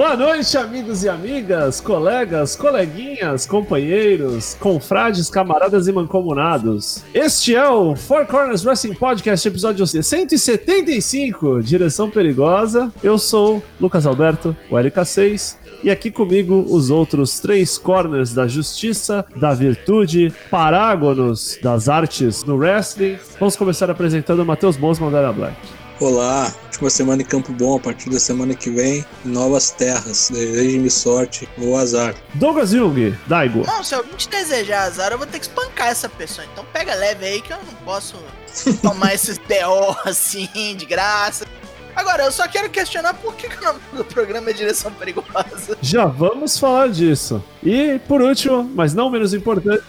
Boa 0.00 0.16
noite, 0.16 0.56
amigos 0.56 1.04
e 1.04 1.10
amigas, 1.10 1.78
colegas, 1.78 2.56
coleguinhas, 2.56 3.44
companheiros, 3.44 4.56
confrades, 4.58 5.28
camaradas 5.28 5.88
e 5.88 5.92
mancomunados. 5.92 7.04
Este 7.12 7.54
é 7.54 7.68
o 7.68 7.94
Four 7.94 8.24
Corners 8.24 8.64
Wrestling 8.64 8.94
Podcast, 8.94 9.46
episódio 9.46 9.86
175, 9.86 11.62
Direção 11.62 12.08
Perigosa. 12.08 12.90
Eu 13.02 13.18
sou 13.18 13.62
Lucas 13.78 14.06
Alberto, 14.06 14.56
o 14.70 14.74
LK6, 14.74 15.58
e 15.84 15.90
aqui 15.90 16.10
comigo 16.10 16.64
os 16.70 16.88
outros 16.88 17.38
três 17.38 17.76
corners 17.76 18.32
da 18.32 18.48
justiça, 18.48 19.22
da 19.36 19.52
virtude, 19.52 20.32
parágonos 20.50 21.58
das 21.62 21.90
artes 21.90 22.42
no 22.44 22.56
wrestling. 22.56 23.18
Vamos 23.38 23.54
começar 23.54 23.90
apresentando 23.90 24.40
o 24.40 24.46
Matheus 24.46 24.78
Bosman 24.78 25.10
da 25.10 25.30
Black. 25.30 25.79
Olá, 26.00 26.50
última 26.64 26.88
semana 26.88 27.20
em 27.20 27.24
Campo 27.26 27.52
Bom, 27.52 27.76
a 27.76 27.78
partir 27.78 28.08
da 28.08 28.18
semana 28.18 28.54
que 28.54 28.70
vem, 28.70 29.04
novas 29.22 29.70
terras. 29.70 30.30
Deseje-me 30.30 30.90
sorte 30.90 31.46
ou 31.58 31.76
azar. 31.76 32.14
Douglas 32.32 32.70
Jung, 32.70 33.14
Daigo. 33.26 33.66
Não, 33.66 33.84
se 33.84 33.94
alguém 33.94 34.16
te 34.16 34.26
desejar 34.26 34.84
azar, 34.84 35.12
eu 35.12 35.18
vou 35.18 35.26
ter 35.26 35.38
que 35.38 35.44
espancar 35.44 35.88
essa 35.88 36.08
pessoa. 36.08 36.46
Então 36.50 36.64
pega 36.72 36.94
leve 36.94 37.26
aí 37.26 37.42
que 37.42 37.52
eu 37.52 37.58
não 37.58 37.74
posso 37.84 38.16
tomar 38.80 39.12
esses 39.12 39.36
BO 39.36 39.94
assim, 40.06 40.48
de 40.74 40.86
graça. 40.86 41.44
Agora, 41.94 42.24
eu 42.24 42.32
só 42.32 42.48
quero 42.48 42.70
questionar 42.70 43.12
por 43.12 43.34
que, 43.34 43.46
que 43.46 43.58
o 43.58 43.62
nome 43.62 43.80
do 43.92 44.04
programa 44.06 44.48
é 44.48 44.52
Direção 44.54 44.90
Perigosa. 44.92 45.76
Já 45.82 46.06
vamos 46.06 46.58
falar 46.58 46.88
disso. 46.88 47.44
E, 47.62 48.00
por 48.08 48.22
último, 48.22 48.64
mas 48.74 48.94
não 48.94 49.10
menos 49.10 49.34
importante, 49.34 49.84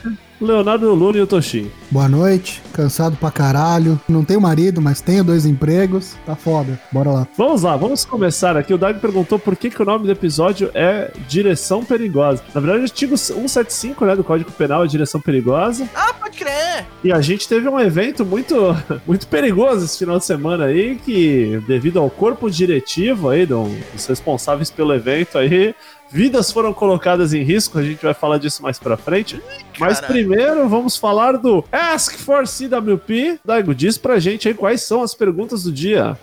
Leonardo 0.46 0.94
Luna 0.94 1.18
e 1.18 1.22
o 1.22 1.28
Toshin. 1.28 1.72
Boa 1.90 2.10
noite, 2.10 2.62
cansado 2.74 3.16
pra 3.16 3.32
caralho. 3.32 4.00
Não 4.08 4.24
tenho 4.24 4.42
marido, 4.42 4.82
mas 4.82 5.02
tenho 5.02 5.24
dois 5.24 5.46
empregos. 5.46 6.16
Tá 6.26 6.36
foda. 6.36 6.80
Bora 6.92 7.12
lá. 7.12 7.28
Vamos 7.38 7.62
lá, 7.64 7.78
vamos 7.78 8.06
começar 8.06 8.58
aqui. 8.58 8.74
O 8.74 8.78
Dag 8.78 9.00
perguntou 9.00 9.38
por 9.38 9.56
que, 9.56 9.70
que 9.70 9.82
o 9.82 9.86
nome 9.86 10.06
do 10.06 10.12
episódio 10.12 10.72
é 10.74 11.12
Direção 11.28 11.84
Perigosa. 11.84 12.44
Na 12.54 12.62
verdade, 12.62 12.82
o 12.82 12.84
artigo 12.84 13.18
175 13.18 14.06
né, 14.06 14.16
do 14.16 14.24
Código 14.24 14.52
Penal 14.52 14.84
é 14.84 14.88
Direção 14.88 15.22
Perigosa. 15.22 15.88
Ah, 15.94 16.14
pode 16.14 16.38
crer! 16.38 16.86
E 17.04 17.12
a 17.12 17.22
gente 17.22 17.48
teve 17.48 17.68
um 17.68 17.80
evento 17.80 18.26
muito, 18.26 18.56
muito 19.06 19.28
perigoso 19.28 19.86
esse 19.86 20.00
final 20.00 20.18
de 20.18 20.26
semana 20.26 20.66
aí, 20.66 20.96
que 20.96 21.62
devido 21.68 22.00
ao 22.00 22.10
corpo 22.10 22.50
diretivo 22.50 23.30
aí 23.30 23.46
dos 23.46 24.06
responsáveis 24.08 24.72
pelo 24.72 24.94
evento 24.94 25.38
aí, 25.38 25.76
vidas 26.12 26.52
foram 26.52 26.74
colocadas 26.74 27.34
em 27.34 27.42
risco, 27.42 27.80
a 27.80 27.84
gente 27.84 28.04
vai 28.04 28.14
falar 28.14 28.38
disso 28.38 28.62
mais 28.62 28.78
pra 28.78 28.98
frente. 28.98 29.42
Mas 29.80 30.02
primeiro 30.02 30.68
vamos 30.68 30.98
falar 30.98 31.38
do 31.38 31.64
Ask 31.72 32.16
for 32.18 32.46
CWP. 32.46 33.40
Daigo, 33.44 33.74
diz 33.74 33.98
pra 33.98 34.20
gente 34.20 34.48
aí 34.48 34.54
quais 34.54 34.82
são 34.84 35.02
as 35.02 35.16
perguntas 35.16 35.64
do 35.64 35.72
dia. 35.72 36.18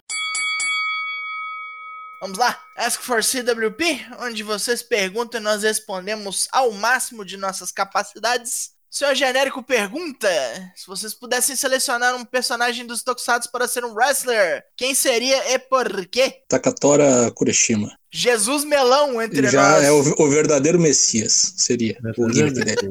Vamos 2.21 2.37
lá, 2.37 2.59
Ask 2.77 3.01
for 3.01 3.23
CWP, 3.23 4.07
onde 4.21 4.43
vocês 4.43 4.83
perguntam 4.83 5.41
e 5.41 5.45
nós 5.45 5.63
respondemos 5.63 6.49
ao 6.53 6.73
máximo 6.73 7.25
de 7.25 7.37
nossas 7.37 7.71
capacidades. 7.71 8.77
Senhor 8.91 9.15
Genérico 9.15 9.63
pergunta: 9.63 10.29
se 10.75 10.87
vocês 10.87 11.15
pudessem 11.15 11.55
selecionar 11.55 12.17
um 12.17 12.25
personagem 12.25 12.87
dos 12.87 13.03
Tokusatsu 13.03 13.51
para 13.53 13.69
ser 13.69 13.85
um 13.85 13.95
wrestler, 13.95 14.65
quem 14.77 14.95
seria 14.95 15.55
e 15.55 15.59
por 15.59 16.07
quê? 16.07 16.43
Takatora 16.49 17.31
Kureshima. 17.33 17.98
Jesus 18.11 18.65
Melão 18.65 19.21
entre 19.21 19.49
Já 19.49 19.73
nós. 19.73 19.85
é 19.85 19.93
o, 19.93 20.15
o 20.19 20.29
verdadeiro 20.29 20.79
Messias, 20.79 21.55
seria 21.57 21.99
o 22.17 22.27
dele. 22.29 22.91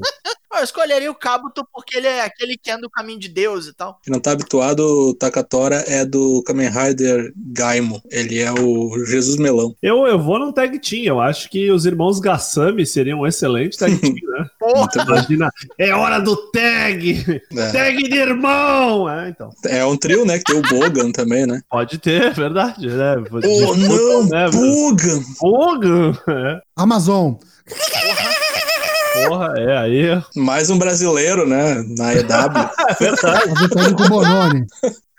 Eu 0.57 0.63
escolheria 0.63 1.11
o 1.11 1.15
Kabuto 1.15 1.67
porque 1.71 1.97
ele 1.97 2.07
é 2.07 2.23
aquele 2.23 2.57
que 2.57 2.71
anda 2.71 2.87
o 2.87 2.89
caminho 2.89 3.19
de 3.19 3.29
Deus 3.29 3.67
e 3.67 3.73
tal. 3.73 3.99
Quem 4.03 4.11
não 4.11 4.19
tá 4.19 4.31
habituado, 4.31 4.79
o 4.79 5.13
Takatora 5.13 5.83
é 5.87 6.03
do 6.03 6.41
Kamen 6.43 6.69
Rider 6.69 7.31
Gaimo. 7.35 8.01
Ele 8.09 8.39
é 8.39 8.51
o 8.51 9.05
Jesus 9.05 9.37
Melão. 9.37 9.75
Eu, 9.81 10.07
eu 10.07 10.19
vou 10.19 10.39
num 10.39 10.51
tag 10.51 10.79
team. 10.79 11.03
Eu 11.03 11.19
acho 11.19 11.49
que 11.49 11.71
os 11.71 11.85
irmãos 11.85 12.19
Gassami 12.19 12.85
seriam 12.85 13.19
um 13.19 13.27
excelente 13.27 13.77
tag 13.77 13.95
team, 14.01 14.13
né? 14.13 14.45
Porra! 14.59 14.87
Imagina, 15.03 15.49
é 15.77 15.93
hora 15.93 16.19
do 16.19 16.35
tag! 16.51 17.41
É. 17.55 17.71
Tag 17.71 18.03
de 18.03 18.17
irmão! 18.17 19.09
É, 19.09 19.29
então. 19.29 19.49
É 19.65 19.85
um 19.85 19.95
trio, 19.95 20.25
né? 20.25 20.39
Que 20.39 20.45
tem 20.45 20.55
o 20.55 20.61
Bogan 20.63 21.11
também, 21.11 21.45
né? 21.45 21.61
Pode 21.69 21.99
ter, 21.99 22.23
é 22.23 22.29
verdade. 22.31 22.87
Né? 22.87 23.15
Oh, 23.31 23.75
não! 23.75 24.23
Né, 24.25 24.49
Bogan! 24.49 25.21
Fogo! 25.37 26.17
É. 26.27 26.61
Amazon. 26.75 27.33
Porra, 27.67 28.36
é 29.57 29.77
aí. 29.77 30.23
Mais 30.35 30.69
um 30.69 30.77
brasileiro, 30.77 31.47
né? 31.47 31.83
Na 31.97 32.13
EW. 32.13 32.27
Tag 32.27 33.95
com 33.95 34.03
o 34.03 34.07
Bononi. 34.09 34.65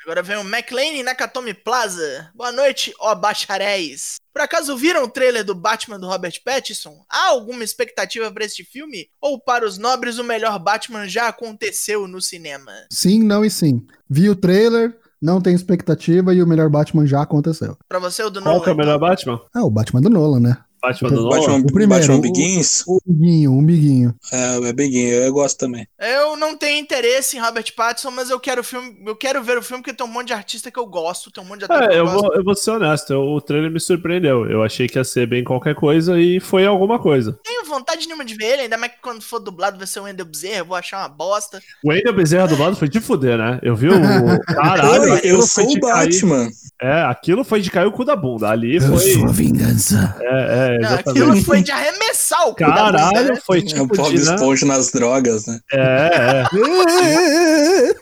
Agora 0.03 0.23
vem 0.23 0.39
o 0.39 0.41
McLean 0.41 1.03
Nakatomi 1.05 1.53
Plaza. 1.53 2.31
Boa 2.35 2.51
noite, 2.51 2.95
ó 2.99 3.15
bacharéis. 3.15 4.15
Por 4.33 4.41
acaso 4.41 4.75
viram 4.77 5.05
o 5.05 5.09
trailer 5.09 5.45
do 5.45 5.55
Batman 5.55 6.01
do 6.01 6.07
Robert 6.07 6.41
Pattinson? 6.43 7.05
Há 7.11 7.29
alguma 7.29 7.63
expectativa 7.63 8.31
para 8.33 8.45
este 8.45 8.65
filme? 8.65 9.09
Ou 9.21 9.39
para 9.39 9.67
os 9.67 9.77
nobres 9.77 10.19
o 10.19 10.25
melhor 10.25 10.59
Batman 10.59 11.07
já 11.07 11.29
aconteceu 11.29 12.09
no 12.09 12.23
cinema? 12.23 12.73
Sim, 12.91 13.23
não 13.23 13.45
e 13.45 13.51
sim. 13.51 13.87
Vi 14.09 14.31
o 14.31 14.37
trailer, 14.37 14.97
não 15.21 15.43
tenho 15.43 15.57
expectativa 15.57 16.33
e 16.33 16.43
o 16.43 16.47
melhor 16.47 16.71
Batman 16.71 17.07
já 17.07 17.21
aconteceu. 17.21 17.77
Pra 17.87 17.99
você 17.99 18.23
o 18.23 18.31
do 18.31 18.41
Qual 18.41 18.55
Nolan? 18.55 18.65
que 18.65 18.71
é 18.71 18.73
o 18.73 18.77
melhor 18.77 18.99
Batman? 18.99 19.41
É 19.55 19.61
o 19.61 19.69
Batman 19.71 20.01
do 20.01 20.09
Nolan, 20.09 20.41
né? 20.41 20.57
Batman 20.81 21.09
do 21.11 21.29
Batman, 21.29 21.47
Nolan? 21.49 21.61
O 21.63 21.67
primeiro, 21.73 21.89
Batman 22.07 22.17
o- 22.17 22.21
Begins. 22.21 22.85
O 22.87 23.01
Biguinho, 23.07 23.53
o 23.59 23.63
Biguinho. 23.63 24.15
É, 24.33 24.69
é 24.69 24.73
Beguinho, 24.73 25.09
eu 25.15 25.33
gosto 25.33 25.59
também. 25.59 25.87
Eu 26.01 26.37
não 26.37 26.57
tenho 26.57 26.79
interesse 26.81 27.37
em 27.37 27.41
Robert 27.41 27.73
Pattinson, 27.77 28.11
mas 28.11 28.31
eu 28.31 28.39
quero 28.41 28.61
o 28.61 28.65
filme, 28.65 28.97
eu 29.07 29.17
quero 29.17 29.43
ver 29.43 29.59
o 29.59 29.63
filme 29.63 29.83
porque 29.83 29.97
tem 29.97 30.07
um 30.07 30.11
monte 30.11 30.29
de 30.29 30.33
artista 30.33 30.71
que 30.71 30.79
eu 30.79 30.87
gosto, 30.87 31.31
tem 31.31 31.43
um 31.43 31.47
monte 31.47 31.61
de 31.61 31.65
ator 31.65 31.79
que 31.79 31.85
É, 31.85 31.89
eu, 31.95 31.99
eu 31.99 32.05
gosto. 32.05 32.21
vou, 32.23 32.35
eu 32.35 32.45
vou 32.45 32.55
ser 32.55 32.71
honesto, 32.73 33.13
eu- 33.13 33.23
o 33.23 33.41
trailer 33.41 33.71
me 33.71 33.81
surpreendeu. 33.81 34.49
Eu 34.51 34.63
achei 34.63 34.87
que 34.89 34.99
ia 34.99 35.05
ser 35.05 35.27
bem 35.27 35.43
qualquer 35.45 35.75
coisa 35.75 36.19
e 36.21 36.41
foi 36.41 36.67
alguma 36.67 36.99
coisa. 36.99 37.39
Tenho 37.45 37.65
vontade 37.65 38.07
nenhuma 38.07 38.25
de 38.25 38.35
ver 38.35 38.53
ele, 38.55 38.63
ainda 38.63 38.79
mais 38.79 38.93
que 38.93 38.99
quando 39.03 39.23
for 39.23 39.39
dublado 39.41 39.77
vai 39.79 39.87
ser 39.87 40.01
o 40.01 40.05
Wendell 40.05 40.25
Bezerra, 40.27 40.59
eu 40.59 40.65
vou 40.67 40.77
achar 40.77 40.99
uma 41.01 41.09
bosta. 41.09 41.61
O 41.85 41.91
Wendel 41.91 42.15
Bezerra 42.15 42.47
dublado 42.49 42.77
foi 42.77 42.89
de 42.89 43.01
fuder, 43.01 43.37
né? 43.37 43.59
Eu 43.63 43.75
vi 43.77 43.89
o. 43.89 43.93
Caralho, 44.47 45.13
Oi, 45.13 45.21
eu 45.25 45.43
sou 45.43 45.65
o 45.65 45.81
cair- 45.81 45.81
Batman. 45.81 46.49
É, 46.81 47.03
aquilo 47.03 47.43
foi 47.45 47.61
de 47.61 47.71
cair 47.71 47.87
o 47.87 47.93
cu 47.93 48.05
da 48.05 48.15
bunda. 48.17 48.49
Ali 48.49 48.79
foi. 48.81 49.23
a 49.23 49.27
vingança. 49.33 50.17
É, 50.21 50.68
é, 50.68 50.68
Não, 50.71 50.89
exatamente. 50.89 51.09
aquilo 51.11 51.45
foi 51.45 51.63
de 51.63 51.71
arremessar 51.71 52.49
o 52.49 52.51
cu 52.51 52.57
Caralho, 52.57 53.35
né? 53.35 53.41
foi 53.45 53.59
É 53.59 53.63
o 53.63 53.65
tipo 53.65 53.87
Bob 53.87 54.11
de. 54.11 54.25
Né? 54.25 54.35
Esponja 54.35 54.67
nas 54.67 54.91
drogas, 54.91 55.47
né? 55.47 55.61
É, 55.73 56.43
é. 56.43 56.45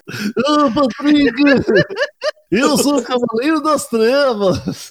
Ô, 0.49 0.71
Patrick! 0.73 1.33
Eu 2.51 2.77
sou 2.79 2.99
o 2.99 3.03
Cavaleiro 3.03 3.61
das 3.61 3.89
Trevas! 3.89 4.91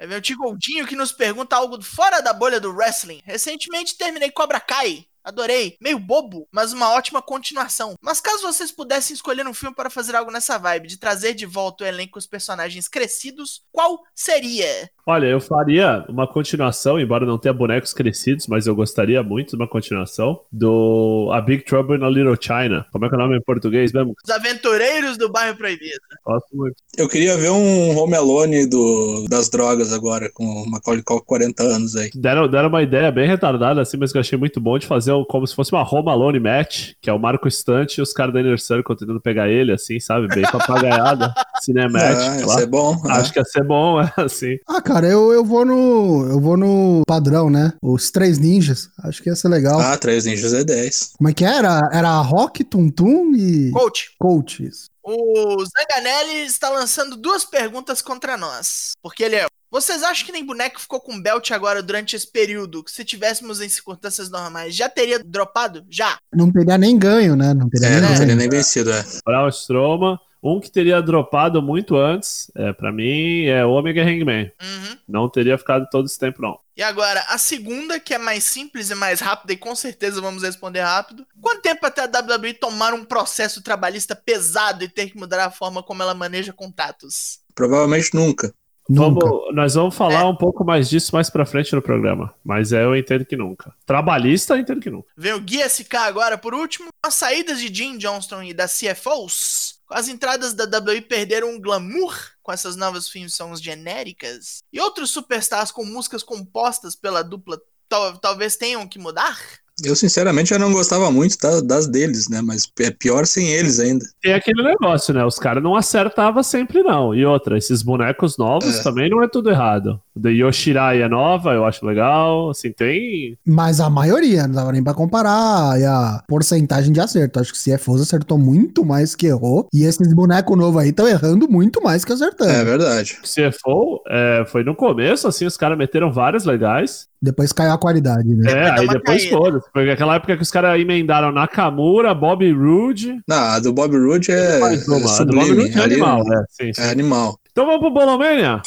Vem 0.00 0.18
o 0.18 0.20
Tio 0.20 0.36
Goldinho 0.38 0.86
que 0.86 0.96
nos 0.96 1.12
pergunta 1.12 1.56
algo 1.56 1.80
fora 1.82 2.20
da 2.20 2.32
bolha 2.32 2.60
do 2.60 2.72
wrestling. 2.72 3.20
Recentemente 3.24 3.96
terminei 3.96 4.30
Cobra 4.30 4.60
Kai. 4.60 5.06
Adorei. 5.26 5.76
Meio 5.82 5.98
bobo, 5.98 6.46
mas 6.52 6.72
uma 6.72 6.92
ótima 6.92 7.20
continuação. 7.20 7.96
Mas 8.00 8.20
caso 8.20 8.42
vocês 8.42 8.70
pudessem 8.70 9.12
escolher 9.12 9.44
um 9.44 9.52
filme 9.52 9.74
para 9.74 9.90
fazer 9.90 10.14
algo 10.14 10.30
nessa 10.30 10.56
vibe, 10.56 10.86
de 10.86 10.98
trazer 10.98 11.34
de 11.34 11.44
volta 11.44 11.82
o 11.82 11.86
elenco 11.86 12.16
os 12.16 12.28
personagens 12.28 12.86
crescidos, 12.86 13.62
qual 13.72 13.98
seria? 14.14 14.88
Olha, 15.04 15.26
eu 15.26 15.40
faria 15.40 16.04
uma 16.08 16.26
continuação, 16.26 16.98
embora 16.98 17.26
não 17.26 17.38
tenha 17.38 17.52
bonecos 17.52 17.92
crescidos, 17.92 18.46
mas 18.46 18.66
eu 18.66 18.74
gostaria 18.74 19.22
muito 19.22 19.50
de 19.50 19.56
uma 19.56 19.68
continuação 19.68 20.40
do 20.50 21.30
A 21.32 21.40
Big 21.40 21.64
Trouble 21.64 21.96
in 21.96 22.04
a 22.04 22.08
Little 22.08 22.36
China. 22.40 22.86
Como 22.92 23.04
é 23.04 23.08
que 23.08 23.14
é 23.14 23.18
o 23.18 23.20
nome 23.20 23.36
em 23.36 23.42
português 23.42 23.92
mesmo? 23.92 24.14
Os 24.24 24.30
Aventureiros 24.30 25.16
do 25.16 25.30
Bairro 25.30 25.56
Proibido. 25.56 26.00
Gosto 26.24 26.56
muito. 26.56 26.76
Eu 26.96 27.08
queria 27.08 27.36
ver 27.36 27.50
um 27.50 27.96
Home 27.96 28.14
Alone 28.14 28.66
do, 28.66 29.26
das 29.28 29.48
drogas 29.48 29.92
agora, 29.92 30.30
com 30.32 30.44
o 30.44 30.70
Macaulay 30.70 31.02
Culkin 31.02 31.24
40 31.24 31.62
anos 31.62 31.96
aí. 31.96 32.10
Deram, 32.14 32.48
deram 32.48 32.68
uma 32.68 32.82
ideia 32.82 33.10
bem 33.12 33.28
retardada, 33.28 33.82
assim, 33.82 33.96
mas 33.96 34.10
que 34.10 34.18
eu 34.18 34.20
achei 34.20 34.38
muito 34.38 34.60
bom 34.60 34.78
de 34.78 34.86
fazer 34.86 35.15
um- 35.16 35.24
como 35.24 35.46
se 35.46 35.54
fosse 35.54 35.72
uma 35.72 35.82
Home 35.82 36.08
Alone 36.10 36.38
match, 36.40 36.92
que 37.00 37.08
é 37.10 37.12
o 37.12 37.18
Marco 37.18 37.48
Estante 37.48 37.98
e 37.98 38.02
os 38.02 38.12
caras 38.12 38.32
da 38.34 38.40
Inner 38.40 38.60
Circle 38.60 38.96
tentando 38.96 39.20
pegar 39.20 39.48
ele, 39.48 39.72
assim, 39.72 39.98
sabe? 40.00 40.28
Bem 40.28 40.42
papagaiada, 40.44 41.32
Ah, 41.36 41.60
cinemática. 41.60 42.36
isso 42.36 42.46
lá. 42.46 42.60
é 42.60 42.66
bom. 42.66 43.00
Acho 43.08 43.32
que 43.32 43.38
ia 43.38 43.44
ser 43.44 43.64
bom, 43.64 44.00
é, 44.00 44.12
assim. 44.18 44.56
Ah, 44.68 44.80
cara, 44.80 45.06
eu, 45.06 45.32
eu 45.32 45.44
vou 45.44 45.64
no. 45.64 46.26
Eu 46.30 46.40
vou 46.40 46.56
no 46.56 47.02
padrão, 47.06 47.48
né? 47.50 47.72
Os 47.82 48.10
três 48.10 48.38
ninjas. 48.38 48.88
Acho 49.02 49.22
que 49.22 49.28
ia 49.28 49.36
ser 49.36 49.48
legal. 49.48 49.80
Ah, 49.80 49.96
Três 49.96 50.24
Ninjas 50.26 50.52
é 50.52 50.64
10. 50.64 51.12
Como 51.16 51.28
é 51.28 51.32
que 51.32 51.44
era? 51.44 51.80
Era 51.92 52.20
Rock, 52.20 52.62
Tum 52.64 52.90
Tum 52.90 53.32
e. 53.34 53.70
Coach, 53.72 54.10
Coach. 54.18 54.64
Isso. 54.64 54.86
o 55.02 55.64
Zanganelli 55.64 56.44
está 56.46 56.68
lançando 56.68 57.16
duas 57.16 57.44
perguntas 57.44 58.02
contra 58.02 58.36
nós. 58.36 58.92
Porque 59.02 59.22
ele 59.22 59.36
é. 59.36 59.46
Vocês 59.76 60.02
acham 60.02 60.24
que 60.24 60.32
nem 60.32 60.42
boneco 60.42 60.80
ficou 60.80 60.98
com 60.98 61.20
belt 61.20 61.50
agora 61.50 61.82
durante 61.82 62.16
esse 62.16 62.26
período? 62.26 62.82
Que 62.82 62.90
se 62.90 63.04
tivéssemos 63.04 63.60
em 63.60 63.68
circunstâncias 63.68 64.30
normais, 64.30 64.74
já 64.74 64.88
teria 64.88 65.18
dropado? 65.22 65.84
Já. 65.90 66.16
Não 66.32 66.50
teria 66.50 66.78
nem 66.78 66.98
ganho, 66.98 67.36
né? 67.36 67.52
Não 67.52 67.68
teria 67.68 67.88
É, 67.88 67.90
nem 67.90 68.00
não 68.00 68.08
ganho. 68.08 68.20
teria 68.20 68.34
nem 68.36 68.48
vencido, 68.48 68.90
é. 68.90 69.04
Braun 69.22 69.50
Strowman. 69.50 70.18
Um 70.42 70.60
que 70.60 70.70
teria 70.70 71.02
dropado 71.02 71.60
muito 71.60 71.94
antes, 71.94 72.50
é, 72.54 72.72
para 72.72 72.90
mim, 72.90 73.44
é 73.44 73.66
Omega 73.66 74.02
Hangman. 74.02 74.50
Uhum. 74.62 74.96
Não 75.06 75.28
teria 75.28 75.58
ficado 75.58 75.86
todo 75.90 76.06
esse 76.06 76.18
tempo, 76.18 76.40
não. 76.40 76.58
E 76.74 76.82
agora, 76.82 77.22
a 77.28 77.36
segunda, 77.36 78.00
que 78.00 78.14
é 78.14 78.18
mais 78.18 78.44
simples 78.44 78.88
e 78.88 78.94
mais 78.94 79.20
rápida, 79.20 79.52
e 79.52 79.58
com 79.58 79.74
certeza 79.76 80.22
vamos 80.22 80.42
responder 80.42 80.80
rápido. 80.80 81.26
Quanto 81.42 81.60
tempo 81.60 81.84
até 81.84 82.00
a 82.02 82.06
WWE 82.06 82.54
tomar 82.54 82.94
um 82.94 83.04
processo 83.04 83.60
trabalhista 83.62 84.16
pesado 84.16 84.84
e 84.84 84.88
ter 84.88 85.10
que 85.10 85.18
mudar 85.18 85.44
a 85.44 85.50
forma 85.50 85.82
como 85.82 86.02
ela 86.02 86.14
maneja 86.14 86.50
contatos? 86.50 87.40
Provavelmente 87.54 88.14
nunca. 88.14 88.54
Nunca. 88.88 89.26
Vamos, 89.26 89.54
nós 89.54 89.74
vamos 89.74 89.94
falar 89.96 90.20
É. 90.20 90.24
um 90.24 90.36
pouco 90.36 90.64
mais 90.64 90.88
disso 90.88 91.14
mais 91.14 91.28
pra 91.28 91.44
frente 91.44 91.74
no 91.74 91.82
programa. 91.82 92.32
Mas 92.44 92.72
é, 92.72 92.84
eu 92.84 92.94
entendo 92.96 93.24
que 93.24 93.36
nunca. 93.36 93.74
Trabalhista, 93.84 94.54
eu 94.54 94.58
entendo 94.58 94.80
que 94.80 94.90
nunca. 94.90 95.08
Vem 95.16 95.32
o 95.32 95.40
Gui 95.40 95.60
SK 95.68 95.94
agora 95.96 96.38
por 96.38 96.54
último. 96.54 96.88
As 97.02 97.14
saídas 97.14 97.60
de 97.60 97.72
Jim 97.74 97.98
Johnston 97.98 98.42
e 98.44 98.54
da 98.54 98.66
CFOs. 98.68 99.80
As 99.90 100.08
entradas 100.08 100.52
da 100.54 100.64
WWE 100.64 101.00
perderam 101.02 101.50
um 101.54 101.60
glamour 101.60 102.14
com 102.42 102.52
essas 102.52 102.76
novas 102.76 103.08
funções 103.08 103.60
genéricas. 103.60 104.62
E 104.72 104.80
outros 104.80 105.10
superstars 105.10 105.70
com 105.70 105.84
músicas 105.84 106.22
compostas 106.22 106.94
pela 106.96 107.22
dupla 107.22 107.60
tal- 107.88 108.16
talvez 108.18 108.56
tenham 108.56 108.86
que 108.86 108.98
mudar. 108.98 109.38
Eu, 109.84 109.94
sinceramente, 109.94 110.50
já 110.50 110.58
não 110.58 110.72
gostava 110.72 111.10
muito 111.10 111.36
tá, 111.36 111.60
das 111.60 111.86
deles, 111.86 112.28
né? 112.28 112.40
Mas 112.42 112.66
é 112.80 112.90
pior 112.90 113.26
sem 113.26 113.48
eles 113.48 113.78
ainda. 113.78 114.04
Tem 114.22 114.32
aquele 114.32 114.62
negócio, 114.62 115.12
né? 115.12 115.24
Os 115.24 115.38
caras 115.38 115.62
não 115.62 115.76
acertavam 115.76 116.42
sempre, 116.42 116.82
não. 116.82 117.14
E 117.14 117.26
outra, 117.26 117.58
esses 117.58 117.82
bonecos 117.82 118.38
novos 118.38 118.78
É. 118.78 118.82
também 118.82 119.10
não 119.10 119.22
é 119.22 119.28
tudo 119.28 119.50
errado. 119.50 120.00
O 120.14 120.20
da 120.20 120.30
Yoshirai 120.30 121.02
é 121.02 121.08
nova, 121.08 121.52
eu 121.52 121.64
acho 121.66 121.84
legal. 121.84 122.48
Assim, 122.50 122.72
tem. 122.72 123.36
Mas 123.46 123.78
a 123.78 123.90
maioria, 123.90 124.46
não 124.46 124.54
dava 124.54 124.72
nem 124.72 124.82
pra 124.82 124.94
comparar 124.94 125.72
aí 125.72 125.84
a 125.84 126.22
porcentagem 126.26 126.90
de 126.90 127.00
acerto. 127.00 127.38
Acho 127.38 127.52
que 127.52 127.58
o 127.70 127.76
CFOs 127.76 128.00
acertou 128.00 128.38
muito 128.38 128.82
mais 128.82 129.14
que 129.14 129.26
errou. 129.26 129.66
E 129.74 129.84
esses 129.84 130.14
bonecos 130.14 130.56
novos 130.56 130.80
aí 130.82 130.88
estão 130.88 131.06
errando 131.06 131.46
muito 131.50 131.82
mais 131.82 132.02
que 132.02 132.12
acertando. 132.14 132.50
É 132.50 132.64
verdade. 132.64 133.18
CFO 133.22 134.00
é, 134.08 134.44
foi 134.46 134.64
no 134.64 134.74
começo, 134.74 135.28
assim, 135.28 135.44
os 135.44 135.56
caras 135.58 135.76
meteram 135.76 136.10
vários 136.10 136.46
legais. 136.46 137.08
Depois 137.20 137.52
caiu 137.52 137.72
a 137.72 137.78
qualidade, 137.78 138.28
né? 138.34 138.52
É, 138.52 138.70
aí 138.70 138.88
depois 138.88 139.22
caída. 139.22 139.36
foda 139.36 139.60
Foi 139.72 139.90
aquela 139.90 140.16
época 140.16 140.36
que 140.36 140.42
os 140.42 140.50
caras 140.50 140.78
emendaram 140.80 141.32
Nakamura, 141.32 142.14
Bob 142.14 142.50
Roode. 142.52 143.18
Não, 143.26 143.36
a 143.36 143.58
do 143.58 143.72
Bob 143.72 143.96
Roode 143.96 144.30
é, 144.30 144.58
mais 144.58 144.86
uma. 144.86 144.96
é 144.96 145.20
A 145.20 145.24
do 145.24 145.34
Bob. 145.34 145.54
Roode 145.54 145.78
é 145.78 145.82
animal, 145.82 146.24
né? 146.24 146.44
Sim, 146.50 146.72
sim. 146.72 146.82
é 146.82 146.90
animal. 146.90 147.38
Então 147.50 147.64
vamos 147.64 147.80
pro 147.80 147.90
Bolomania? 147.90 148.60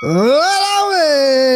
Olá, 0.00 0.68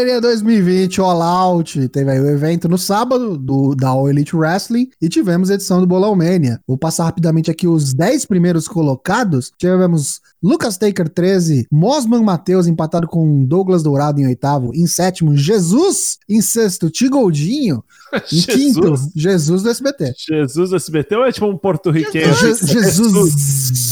Mania 0.02 0.20
2020 0.20 1.00
All 1.00 1.22
Out. 1.22 1.88
Teve 1.88 2.10
aí 2.10 2.20
o 2.20 2.28
evento 2.28 2.68
no 2.68 2.76
sábado 2.76 3.38
do, 3.38 3.72
da 3.72 3.90
All 3.90 4.10
Elite 4.10 4.34
Wrestling 4.34 4.90
e 5.00 5.08
tivemos 5.08 5.48
a 5.48 5.54
edição 5.54 5.80
do 5.80 5.86
Bolão 5.86 6.16
Mania. 6.16 6.60
Vou 6.66 6.76
passar 6.76 7.04
rapidamente 7.04 7.52
aqui 7.52 7.68
os 7.68 7.94
10 7.94 8.26
primeiros 8.26 8.66
colocados. 8.66 9.52
Tivemos 9.56 10.20
Lucas 10.42 10.76
Taker 10.76 11.08
13, 11.08 11.68
Mosman 11.70 12.24
Matheus 12.24 12.66
empatado 12.66 13.06
com 13.06 13.44
Douglas 13.44 13.84
Dourado 13.84 14.20
em 14.20 14.26
oitavo. 14.26 14.74
Em 14.74 14.88
sétimo, 14.88 15.36
Jesus. 15.36 16.18
Em 16.28 16.42
sexto, 16.42 16.90
Tigoldinho. 16.90 17.84
Em 18.32 18.42
quinto, 18.42 18.80
Jesus 19.14 19.62
do 19.62 19.70
SBT. 19.70 20.12
Jesus 20.28 20.70
do 20.70 20.76
SBT 20.76 21.16
ou 21.16 21.24
é 21.24 21.32
tipo 21.32 21.46
um 21.46 21.56
porto-riquenho? 21.56 22.34
Je- 22.34 22.66
Jesus. 22.66 23.32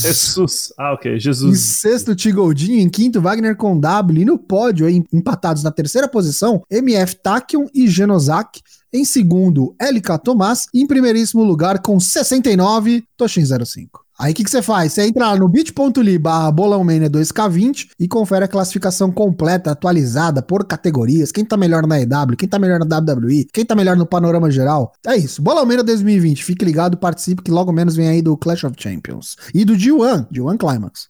Jesus. 0.02 0.72
Ah, 0.78 0.92
ok. 0.92 1.14
Em 1.16 1.20
Jesus. 1.20 1.58
sexto, 1.60 2.14
Tigoldinho. 2.14 2.80
Em 2.80 2.88
quinto, 2.88 3.20
Wagner 3.20 3.56
com 3.56 3.78
W. 3.78 4.22
E 4.22 4.24
no 4.24 4.38
pódio, 4.38 4.88
em- 4.88 5.04
empatados 5.12 5.62
na 5.62 5.70
terceira 5.70 6.08
posição, 6.08 6.62
MF 6.70 7.16
Takion 7.16 7.66
e 7.74 7.88
Genosaki. 7.88 8.60
Em 8.92 9.04
segundo, 9.04 9.74
LK 9.80 10.18
Tomás. 10.18 10.66
E 10.74 10.80
em 10.82 10.86
primeiríssimo 10.86 11.44
lugar, 11.44 11.80
com 11.80 11.98
69, 12.00 13.04
Toshin 13.16 13.44
05. 13.44 14.00
Aí 14.20 14.32
o 14.32 14.34
que 14.34 14.44
que 14.44 14.50
você 14.50 14.60
faz? 14.60 14.92
Você 14.92 15.06
entra 15.06 15.28
lá 15.28 15.36
no 15.36 15.48
bit.ly 15.48 16.18
barra 16.18 16.52
bolãomania 16.52 17.08
2K20 17.08 17.92
e 17.98 18.06
confere 18.06 18.44
a 18.44 18.48
classificação 18.48 19.10
completa, 19.10 19.70
atualizada 19.70 20.42
por 20.42 20.66
categorias. 20.66 21.32
Quem 21.32 21.42
tá 21.42 21.56
melhor 21.56 21.86
na 21.86 21.98
EW, 21.98 22.36
quem 22.36 22.46
tá 22.46 22.58
melhor 22.58 22.78
na 22.78 22.98
WWE, 22.98 23.46
quem 23.50 23.64
tá 23.64 23.74
melhor 23.74 23.96
no 23.96 24.04
panorama 24.04 24.50
geral. 24.50 24.92
É 25.06 25.16
isso. 25.16 25.40
Bolãomania 25.40 25.82
2020. 25.82 26.44
Fique 26.44 26.66
ligado, 26.66 26.98
participe 26.98 27.42
que 27.42 27.50
logo 27.50 27.72
menos 27.72 27.96
vem 27.96 28.08
aí 28.08 28.20
do 28.20 28.36
Clash 28.36 28.64
of 28.64 28.76
Champions. 28.78 29.36
E 29.54 29.64
do 29.64 29.72
G1, 29.72 30.28
G1 30.30 30.58
Climax. 30.58 31.09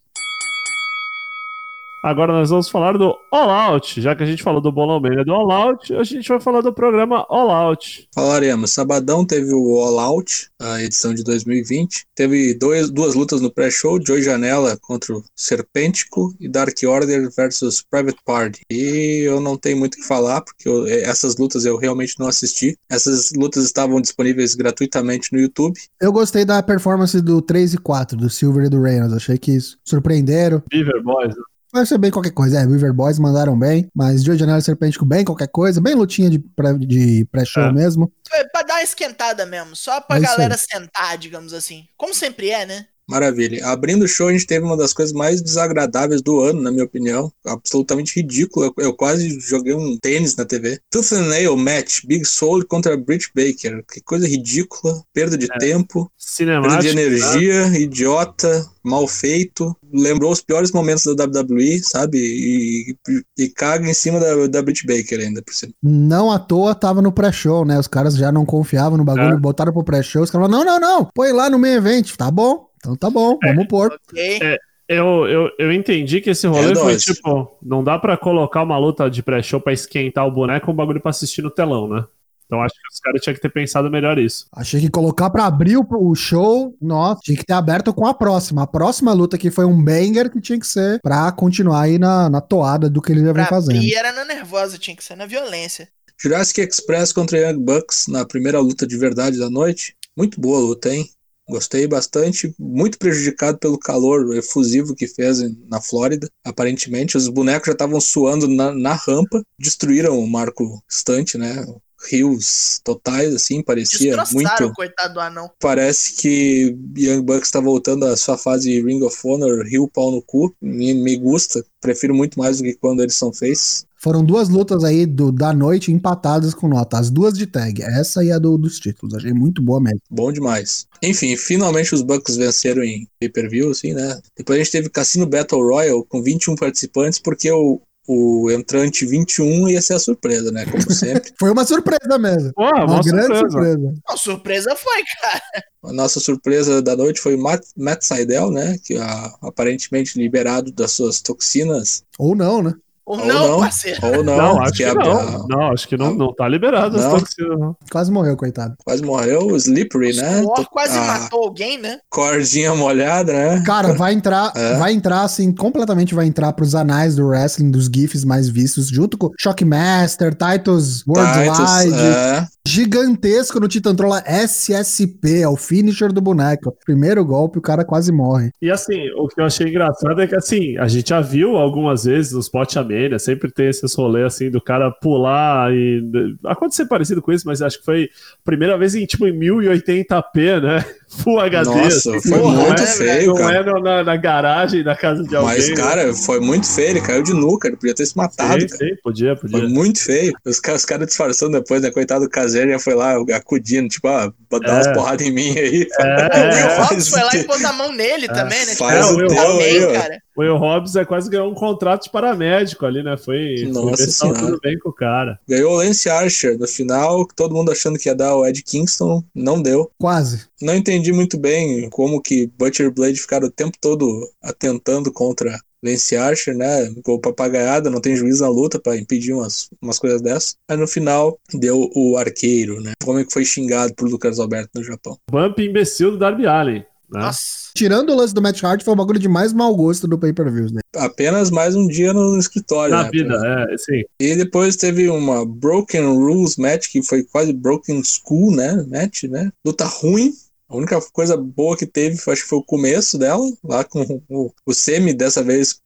Agora 2.02 2.32
nós 2.32 2.49
vamos 2.49 2.69
falar 2.69 2.97
do 2.97 3.14
All 3.31 3.50
Out. 3.50 4.00
Já 4.00 4.17
que 4.17 4.23
a 4.23 4.26
gente 4.26 4.43
falou 4.43 4.61
do 4.61 4.73
Bolomania 4.73 5.23
do 5.23 5.32
All 5.32 5.50
Out, 5.52 5.94
a 5.94 6.02
gente 6.02 6.26
vai 6.29 6.41
falar 6.41 6.62
do 6.62 6.73
programa 6.73 7.26
All 7.29 7.50
Out. 7.50 8.08
Falaremos. 8.14 8.73
Sabadão 8.73 9.25
teve 9.25 9.52
o 9.52 9.79
All 9.79 9.99
Out, 9.99 10.49
a 10.58 10.82
edição 10.82 11.12
de 11.12 11.23
2020. 11.23 12.06
Teve 12.14 12.55
dois, 12.55 12.91
duas 12.91 13.14
lutas 13.14 13.43
no 13.43 13.52
pré-show: 13.52 14.00
Joey 14.05 14.23
Janela 14.23 14.79
contra 14.81 15.14
o 15.14 15.23
Serpêntico 15.37 16.35
e 16.41 16.49
Dark 16.49 16.75
Order 16.87 17.31
versus 17.37 17.82
Private 17.82 18.19
Party. 18.25 18.61
E 18.73 19.23
eu 19.26 19.38
não 19.38 19.58
tenho 19.58 19.76
muito 19.76 19.94
o 19.94 19.97
que 19.99 20.06
falar, 20.06 20.41
porque 20.41 20.67
eu- 20.69 20.87
essas 20.87 21.37
lutas 21.37 21.67
eu 21.67 21.76
realmente 21.76 22.14
não 22.19 22.29
assisti. 22.29 22.79
Essas 22.91 23.31
lutas 23.37 23.64
estavam 23.64 24.00
disponíveis 24.00 24.55
gratuitamente 24.55 25.31
no 25.35 25.38
YouTube. 25.38 25.79
Eu 26.00 26.12
gostei 26.12 26.47
da 26.47 26.62
performance 26.62 27.20
do 27.20 27.43
3 27.43 27.75
e 27.75 27.79
4, 27.79 28.17
do 28.17 28.31
Silver 28.31 28.64
e 28.64 28.70
do 28.70 28.81
Reynolds. 28.81 29.14
Achei 29.14 29.37
que 29.37 29.52
isso 29.52 29.76
surpreenderam. 29.85 30.62
Beaver 30.70 31.02
Boys. 31.02 31.37
né? 31.37 31.43
Vai 31.72 31.87
ser 31.87 31.99
bem 31.99 32.11
qualquer 32.11 32.32
coisa. 32.32 32.58
É, 32.58 32.64
River 32.67 32.93
Boys 32.93 33.19
mandaram 33.19 33.56
bem, 33.58 33.88
mas 33.94 34.25
Joe 34.25 34.37
Janela 34.37 34.58
e 34.58 34.62
Serpêntico 34.62 35.05
bem 35.05 35.25
qualquer 35.25 35.49
coisa. 35.49 35.81
Bem 35.81 35.94
lutinha 35.94 36.28
de 36.28 36.38
pré- 36.38 36.75
de 36.78 37.25
pré-show 37.31 37.62
É. 37.64 37.72
mesmo. 37.72 38.12
É 38.32 38.44
Pra 38.44 38.62
dar 38.62 38.75
uma 38.75 38.82
esquentada 38.82 39.46
mesmo, 39.46 39.76
só 39.76 40.00
pra 40.00 40.17
É 40.17 40.20
galera 40.20 40.56
sentar, 40.58 41.17
digamos 41.17 41.52
assim. 41.52 41.84
Como 41.96 42.12
sempre 42.14 42.50
é, 42.50 42.67
né? 42.67 42.87
Maravilha. 43.10 43.66
Abrindo 43.66 44.04
o 44.04 44.08
show, 44.08 44.28
a 44.28 44.32
gente 44.32 44.46
teve 44.46 44.64
uma 44.64 44.76
das 44.76 44.92
coisas 44.92 45.12
mais 45.12 45.42
desagradáveis 45.42 46.22
do 46.22 46.40
ano, 46.40 46.62
na 46.62 46.70
minha 46.70 46.84
opinião. 46.84 47.32
Absolutamente 47.44 48.14
ridícula. 48.14 48.66
Eu, 48.66 48.84
eu 48.84 48.92
quase 48.94 49.40
joguei 49.40 49.74
um 49.74 49.98
tênis 49.98 50.36
na 50.36 50.44
TV. 50.44 50.78
Tooth 50.88 51.12
and 51.14 51.26
Nail 51.26 51.56
match, 51.56 52.04
Big 52.06 52.24
Soul 52.24 52.64
contra 52.66 52.96
Britt 52.96 53.30
Baker. 53.34 53.84
Que 53.92 54.00
coisa 54.00 54.28
ridícula. 54.28 55.02
Perda 55.12 55.36
de 55.36 55.48
tempo, 55.58 56.10
perda 56.36 56.78
de 56.78 56.94
né? 56.94 57.02
energia, 57.02 57.66
idiota, 57.78 58.64
mal 58.82 59.06
feito. 59.08 59.76
Lembrou 59.92 60.30
os 60.30 60.40
piores 60.40 60.70
momentos 60.70 61.04
da 61.16 61.24
WWE, 61.24 61.80
sabe? 61.82 62.18
E, 62.18 62.96
e, 63.08 63.44
e 63.44 63.48
caga 63.48 63.88
em 63.88 63.94
cima 63.94 64.20
da, 64.20 64.46
da 64.46 64.62
Britt 64.62 64.86
Baker 64.86 65.18
ainda 65.18 65.42
por 65.42 65.52
cima. 65.52 65.72
Não 65.82 66.30
à 66.30 66.38
toa 66.38 66.74
tava 66.74 67.02
no 67.02 67.10
pré-show, 67.10 67.64
né? 67.64 67.78
Os 67.78 67.88
caras 67.88 68.14
já 68.14 68.30
não 68.30 68.46
confiavam 68.46 68.96
no 68.96 69.04
bagulho, 69.04 69.34
É. 69.34 69.36
botaram 69.36 69.72
pro 69.72 69.82
pré-show. 69.82 70.22
Os 70.22 70.30
caras 70.30 70.48
falaram: 70.48 70.64
não, 70.64 70.80
não, 70.80 70.98
não, 70.98 71.10
põe 71.12 71.32
lá 71.32 71.50
no 71.50 71.58
meio 71.58 71.76
evento. 71.76 72.16
Tá 72.16 72.30
bom, 72.30 72.69
então 72.80 72.96
tá 72.96 73.10
bom, 73.10 73.38
vamos 73.42 73.66
pôr. 73.66 73.92
Ok. 73.92 74.58
Eu, 74.88 75.28
eu, 75.28 75.50
eu 75.56 75.72
entendi 75.72 76.20
que 76.20 76.30
esse 76.30 76.48
rolê 76.48 76.72
É 76.72 76.74
foi 76.74 76.96
tipo, 76.96 77.56
não 77.62 77.84
dá 77.84 77.96
pra 77.96 78.16
colocar 78.16 78.64
uma 78.64 78.76
luta 78.76 79.08
de 79.08 79.22
pré-show 79.22 79.60
pra 79.60 79.72
esquentar 79.72 80.26
o 80.26 80.32
boneco 80.32 80.72
um 80.72 80.75
bagulho 80.75 81.00
pra 81.00 81.10
assistir 81.10 81.42
no 81.42 81.50
telão, 81.50 81.88
né? 81.88 82.04
Então 82.44 82.60
acho 82.60 82.75
que 82.75 82.92
os 82.92 82.99
caras 82.99 83.20
tinham 83.22 83.34
que 83.37 83.40
ter 83.40 83.52
pensado 83.52 83.88
melhor 83.88 84.18
isso. 84.18 84.46
Achei 84.52 84.80
que 84.80 84.90
colocar 84.90 85.30
pra 85.30 85.46
abrir 85.46 85.76
o, 85.76 85.87
o 85.88 86.12
show, 86.16 86.76
nossa, 86.82 87.20
tinha 87.22 87.37
que 87.37 87.46
ter 87.46 87.52
aberto 87.52 87.94
com 87.94 88.04
a 88.04 88.12
próxima. 88.12 88.64
A 88.64 88.66
próxima 88.66 89.12
luta 89.12 89.38
que 89.38 89.52
foi 89.52 89.64
um 89.64 89.80
banger 89.80 90.28
que 90.28 90.40
tinha 90.40 90.58
que 90.58 90.66
ser 90.66 90.99
pra 91.00 91.30
continuar 91.30 91.82
aí 91.82 91.96
na, 91.96 92.28
na 92.28 92.40
toada 92.40 92.90
do 92.90 93.00
que 93.00 93.12
eles 93.12 93.22
já 93.22 93.32
vem 93.32 93.46
fazendo. 93.46 93.76
abrir 93.76 93.94
era 93.94 94.12
na 94.12 94.25
nervosa, 94.25 94.76
tinha 94.76 94.96
que 94.96 95.04
ser 95.04 95.14
na 95.14 95.26
violência. 95.26 95.88
Jurassic 96.20 96.60
Express 96.60 97.12
contra 97.12 97.38
Young 97.38 97.60
Bucks 97.60 98.08
na 98.08 98.26
primeira 98.26 98.58
luta 98.58 98.84
de 98.84 98.96
verdade 98.99 99.38
da 99.38 99.49
noite. 99.49 99.94
Muito 100.16 100.40
boa 100.40 100.58
a 100.58 100.62
luta, 100.62 100.92
hein? 100.92 101.08
Gostei 101.50 101.87
bastante. 101.87 102.54
Muito 102.59 102.97
prejudicado 102.97 103.59
pelo 103.59 103.78
calor 103.78 104.35
efusivo 104.37 104.95
que 104.95 105.09
fez 105.09 105.40
na 105.69 105.80
Flórida. 105.80 106.28
Aparentemente, 106.45 107.16
os 107.16 107.28
bonecos 107.28 107.66
já 107.66 107.73
estavam 107.73 108.00
suando 108.00 108.47
na, 108.47 108.73
na 108.73 108.95
rampa. 108.95 109.42
Destruíram 109.59 110.19
o 110.19 110.28
marco 110.28 110.83
estante, 110.88 111.37
né? 111.37 111.66
Rios 112.09 112.80
totais, 112.83 113.35
assim, 113.35 113.62
parecia 113.62 114.16
muito. 114.33 114.73
coitado 114.73 115.14
do 115.14 115.21
anão. 115.21 115.50
Parece 115.61 116.14
que 116.14 116.75
Young 116.97 117.21
Bucks 117.21 117.49
está 117.49 117.61
voltando 117.61 118.07
à 118.07 118.16
sua 118.16 118.38
fase 118.38 118.80
Ring 118.80 119.02
of 119.02 119.19
Honor, 119.23 119.66
Rio 119.66 119.87
pau 119.87 120.11
no 120.11 120.23
cu. 120.23 120.54
Me, 120.62 120.95
me 120.95 121.16
gusta. 121.16 121.62
Prefiro 121.78 122.14
muito 122.14 122.38
mais 122.38 122.59
do 122.59 122.64
que 122.64 122.75
quando 122.75 123.02
eles 123.02 123.16
são 123.16 123.35
face. 123.35 123.85
Foram 124.02 124.25
duas 124.25 124.49
lutas 124.49 124.83
aí 124.83 125.04
do, 125.04 125.30
da 125.30 125.52
noite 125.52 125.92
empatadas 125.92 126.54
com 126.54 126.69
nota. 126.69 126.99
As 126.99 127.11
duas 127.11 127.35
de 127.37 127.47
tag. 127.47 127.83
Essa 127.83 128.25
e 128.25 128.33
a 128.33 128.38
do- 128.38 128.57
dos 128.57 128.78
títulos. 128.80 129.14
Achei 129.14 129.33
muito 129.35 129.61
boa 129.61 129.80
mesmo. 129.80 130.00
Bom 130.11 130.33
demais. 130.33 130.87
Enfim, 131.02 131.37
finalmente 131.37 131.95
os 131.95 132.00
Bucks 132.02 132.37
venceram 132.37 132.83
em 132.83 133.07
pay-per-view, 133.21 133.71
assim, 133.71 133.92
né? 133.92 134.19
Depois 134.37 134.59
a 134.59 134.62
gente 134.62 134.73
teve 134.73 134.88
Cassino 134.88 135.26
Battle 135.26 135.61
Royal 135.62 136.02
com 136.04 136.23
21 136.23 136.54
participantes, 136.54 137.19
porque 137.19 137.50
o, 137.52 137.78
o 138.09 138.50
entrante 138.50 139.04
21 139.04 139.69
ia 139.69 139.83
ser 139.83 139.95
a 139.95 139.99
surpresa, 139.99 140.50
né? 140.50 140.64
Como 140.64 140.90
sempre. 140.90 141.30
Foi 141.38 141.50
uma 141.50 141.66
surpresa 141.66 142.19
mesmo. 142.19 142.52
Porra, 142.54 142.85
Uma 142.85 142.95
uma 142.95 143.02
grande 143.02 143.26
surpresa. 143.26 143.50
surpresa. 143.50 143.95
Não, 144.09 144.16
surpresa 144.16 144.76
foi, 144.76 145.02
cara. 145.21 145.42
a 145.85 145.92
nossa 145.92 146.21
surpresa 146.21 146.80
da 146.80 146.97
noite 146.97 147.21
foi 147.21 147.35
o 147.35 147.38
Matt, 147.42 147.64
Matt 147.76 148.02
Seidel, 148.02 148.50
né? 148.50 148.78
Que 148.83 148.97
ah, 148.97 149.30
aparentemente 149.42 150.19
liberado 150.19 150.73
das 150.73 150.92
suas 150.92 151.21
toxinas. 151.21 152.02
Ou 152.19 152.35
não, 152.35 152.62
né? 152.62 152.73
Ou 153.11 153.19
Ou 153.19 153.26
não, 153.26 153.49
não. 153.49 153.61
parceiro. 153.61 153.99
Ou 154.07 154.23
não, 154.25 154.37
Não, 154.37 154.62
acho 154.62 154.73
que 154.73 154.85
que 154.85 154.95
não. 154.95 155.47
Não, 155.49 155.73
acho 155.73 155.88
que 155.88 155.97
não, 155.97 156.14
não 156.14 156.33
tá 156.33 156.47
liberado 156.49 156.97
as 156.97 157.05
Não. 157.05 157.19
toxinas, 157.19 157.59
não. 157.59 157.76
Quase 157.90 158.12
morreu, 158.12 158.37
coitado. 158.37 158.75
quase 158.85 159.02
morreu. 159.02 159.49
O 159.49 159.57
Slippery, 159.57 160.14
né? 160.17 160.43
O 160.43 160.49
War 160.49 160.67
quase 160.71 160.97
a 160.97 161.02
matou 161.02 161.45
alguém, 161.45 161.79
né? 161.79 161.99
Cordinha 162.09 162.75
molhada, 162.75 163.33
né? 163.33 163.62
Cara, 163.67 163.93
vai 163.95 164.12
entrar, 164.12 164.52
É. 164.61 164.76
vai 164.76 164.93
entrar 164.93 165.23
assim, 165.23 165.52
completamente 165.52 166.14
vai 166.14 166.26
entrar 166.26 166.52
pros 166.52 166.75
anais 166.75 167.17
do 167.17 167.26
wrestling, 167.26 167.71
dos 167.71 167.87
GIFs 167.87 168.25
mais 168.25 168.49
vistos, 168.49 168.88
junto 168.88 169.19
com 169.19 169.31
Shockmaster, 169.38 170.35
Titus 170.35 170.61
Titus, 170.61 171.05
Worldwide, 171.07 171.95
é, 171.95 172.47
Gigantesco 172.70 173.58
no 173.58 173.66
Titan 173.66 173.96
Troll 173.96 174.14
SSP, 174.24 175.42
é 175.42 175.48
o 175.48 175.56
finisher 175.56 176.12
do 176.12 176.20
boneco. 176.20 176.72
Primeiro 176.84 177.24
golpe, 177.24 177.58
o 177.58 177.62
cara 177.62 177.84
quase 177.84 178.12
morre. 178.12 178.52
E 178.62 178.70
assim, 178.70 179.10
o 179.16 179.26
que 179.26 179.40
eu 179.40 179.44
achei 179.44 179.68
engraçado 179.68 180.20
é 180.20 180.26
que 180.26 180.36
assim, 180.36 180.78
a 180.78 180.86
gente 180.86 181.08
já 181.08 181.20
viu 181.20 181.56
algumas 181.56 182.04
vezes 182.04 182.32
nos 182.32 182.48
Potchamania, 182.48 183.18
sempre 183.18 183.50
tem 183.50 183.66
esses 183.66 183.92
rolês 183.92 184.26
assim 184.26 184.50
do 184.50 184.60
cara 184.60 184.88
pular 184.88 185.74
e. 185.74 186.00
Acontecer 186.44 186.86
parecido 186.86 187.20
com 187.20 187.32
isso, 187.32 187.44
mas 187.44 187.60
acho 187.60 187.80
que 187.80 187.84
foi 187.84 188.04
a 188.04 188.44
primeira 188.44 188.78
vez 188.78 188.94
em 188.94 189.04
tipo 189.04 189.26
em 189.26 189.36
1080p, 189.36 190.62
né? 190.62 190.84
Full 191.11 191.40
HD. 191.40 191.64
Nossa, 191.64 192.17
assim, 192.17 192.29
foi 192.29 192.38
não 192.38 192.50
muito 192.52 192.83
é, 192.83 192.87
feio, 192.87 193.35
Não 193.35 193.35
cara. 193.35 193.57
é 193.57 193.81
na, 193.81 194.05
na 194.05 194.17
garagem 194.17 194.85
da 194.85 194.95
casa 194.95 195.25
de 195.25 195.35
alguém. 195.35 195.57
Mas, 195.57 195.69
né? 195.69 195.75
cara, 195.75 196.14
foi 196.14 196.38
muito 196.38 196.69
feio. 196.69 196.90
Ele 196.90 197.00
caiu 197.00 197.23
de 197.23 197.35
nuca. 197.35 197.67
Ele 197.67 197.76
podia 197.76 197.95
ter 197.95 198.07
se 198.07 198.17
matado, 198.17 198.61
sim, 198.61 198.69
cara. 198.69 198.79
sim, 198.79 198.97
podia, 199.02 199.37
Foi 199.37 199.50
podia. 199.50 199.69
muito 199.69 200.00
feio. 200.02 200.33
Os 200.47 200.61
caras, 200.61 200.83
os 200.83 200.87
caras 200.87 201.07
disfarçando 201.09 201.59
depois, 201.59 201.83
né? 201.83 201.90
Coitado 201.90 202.25
do 202.25 202.31
caseiro 202.31 202.71
já 202.71 202.79
foi 202.79 202.95
lá 202.95 203.17
acudindo, 203.35 203.88
tipo, 203.88 204.07
ah, 204.07 204.33
dar 204.59 204.69
É. 204.69 204.73
umas 204.73 204.87
porradas 204.88 205.26
em 205.26 205.30
mim 205.30 205.50
aí. 205.57 205.87
o 205.99 206.02
Will 206.02 206.69
É, 206.69 206.78
Hobbs 206.83 207.09
foi 207.09 207.21
lá 207.23 207.37
e 207.37 207.45
pôs 207.47 207.64
a 207.64 207.73
mão 207.73 207.92
nele 207.92 208.26
também, 208.26 208.66
né? 208.66 208.75
faz 208.75 209.11
o 209.11 209.16
Tipo, 209.16 209.35
tá 209.35 209.47
bem, 209.57 209.62
aí, 209.62 209.85
ó. 209.85 209.92
cara. 209.92 210.19
o 210.37 210.40
Will 210.40 210.57
Hobbs 210.57 210.97
é 210.97 211.04
quase 211.04 211.30
ganhou 211.30 211.50
um 211.50 211.54
contrato 211.54 212.04
de 212.04 212.11
paramédico 212.11 212.85
ali, 212.87 213.02
né? 213.02 213.16
Foi. 213.16 213.57
foi 213.62 213.66
Nossa 213.73 214.11
Senhora. 214.11 214.38
tudo 214.38 214.61
bem 214.62 214.78
com 214.78 214.88
o 214.88 214.92
cara. 214.92 215.38
Ganhou 215.49 215.73
o 215.73 215.76
Lance 215.76 216.09
Archer 216.11 216.59
no 216.59 216.66
final, 216.66 217.26
todo 217.37 217.54
mundo 217.54 217.71
achando 217.71 217.99
que 217.99 218.09
ia 218.09 218.14
dar 218.14 218.35
o 218.35 218.47
Ed 218.47 218.62
Kingston, 218.62 219.23
não 219.35 219.61
deu. 219.62 219.90
Quase. 219.99 220.47
Não 220.61 220.75
entendi 220.75 221.12
muito 221.12 221.38
bem 221.38 221.88
como 221.90 222.21
que 222.21 222.50
Butcher 222.59 222.90
Blade 222.90 223.21
ficaram 223.21 223.47
o 223.47 223.50
tempo 223.50 223.76
todo 223.80 224.28
atentando 224.42 225.12
contra 225.12 225.59
Lance 225.82 226.16
Archer, 226.16 226.56
né? 226.56 226.92
Com 227.02 227.18
papagaiada, 227.18 227.90
não 227.90 228.00
tem 228.00 228.16
juiz 228.16 228.40
na 228.40 228.49
luta 228.49 228.78
pra 228.78 228.96
impedir 228.96 229.32
umas, 229.32 229.70
umas 229.80 229.99
coisas 229.99 230.20
dessas. 230.20 230.56
Aí 230.68 230.76
no 230.76 230.87
final 230.87 231.38
deu 231.54 231.90
o 231.94 232.16
arqueiro, 232.16 232.80
né? 232.80 232.92
Como 233.02 233.18
é 233.18 233.25
que 233.25 233.32
foi 233.32 233.44
xingado 233.44 233.94
por 233.94 234.08
Lucas 234.08 234.38
Alberto 234.38 234.70
no 234.75 234.84
Japão. 234.84 235.16
Bump 235.30 235.58
imbecil 235.58 236.12
do 236.12 236.18
Darby 236.18 236.46
Allen. 236.46 236.84
Né? 237.10 237.20
Nossa. 237.20 237.70
Tirando 237.75 238.10
o 238.10 238.16
lance 238.16 238.32
do 238.32 238.40
Matt 238.40 238.62
Hart, 238.62 238.84
foi 238.84 238.92
o 238.92 238.96
bagulho 238.96 239.18
de 239.18 239.28
mais 239.28 239.52
mau 239.52 239.75
gosto 239.75 240.06
do 240.06 240.18
pay-per-views, 240.18 240.72
né? 240.72 240.80
Apenas 240.94 241.50
mais 241.50 241.75
um 241.75 241.87
dia 241.87 242.12
no 242.12 242.38
escritório. 242.38 242.94
Na 242.94 243.04
né? 243.04 243.10
vida, 243.10 243.68
é, 243.70 243.76
sim. 243.76 244.02
E 244.20 244.37
depois 244.37 244.76
teve 244.76 245.08
uma 245.08 245.44
Broken 245.44 246.06
Rules 246.06 246.56
match, 246.56 246.88
que 246.88 247.02
foi 247.02 247.25
quase 247.25 247.52
Broken 247.52 248.02
School, 248.04 248.54
né? 248.54 248.84
Match, 248.88 249.25
né? 249.25 249.50
Luta 249.64 249.84
ruim. 249.84 250.32
A 250.70 250.76
única 250.76 251.00
coisa 251.12 251.36
boa 251.36 251.76
que 251.76 251.84
teve, 251.84 252.14
acho 252.14 252.42
que 252.42 252.48
foi 252.48 252.58
o 252.58 252.64
começo 252.64 253.18
dela, 253.18 253.44
lá 253.64 253.82
com 253.82 254.22
o, 254.28 254.52
o 254.64 254.72
Semi, 254.72 255.12
dessa 255.12 255.42
vez 255.42 255.80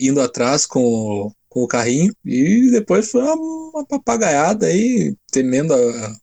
indo 0.00 0.20
atrás 0.20 0.66
com 0.66 0.82
o, 0.84 1.32
com 1.48 1.62
o 1.62 1.68
carrinho. 1.68 2.12
E 2.24 2.68
depois 2.72 3.12
foi 3.12 3.22
uma, 3.22 3.34
uma 3.34 3.86
papagaiada 3.86 4.66
aí, 4.66 5.14
temendo 5.30 5.72
a. 5.72 6.16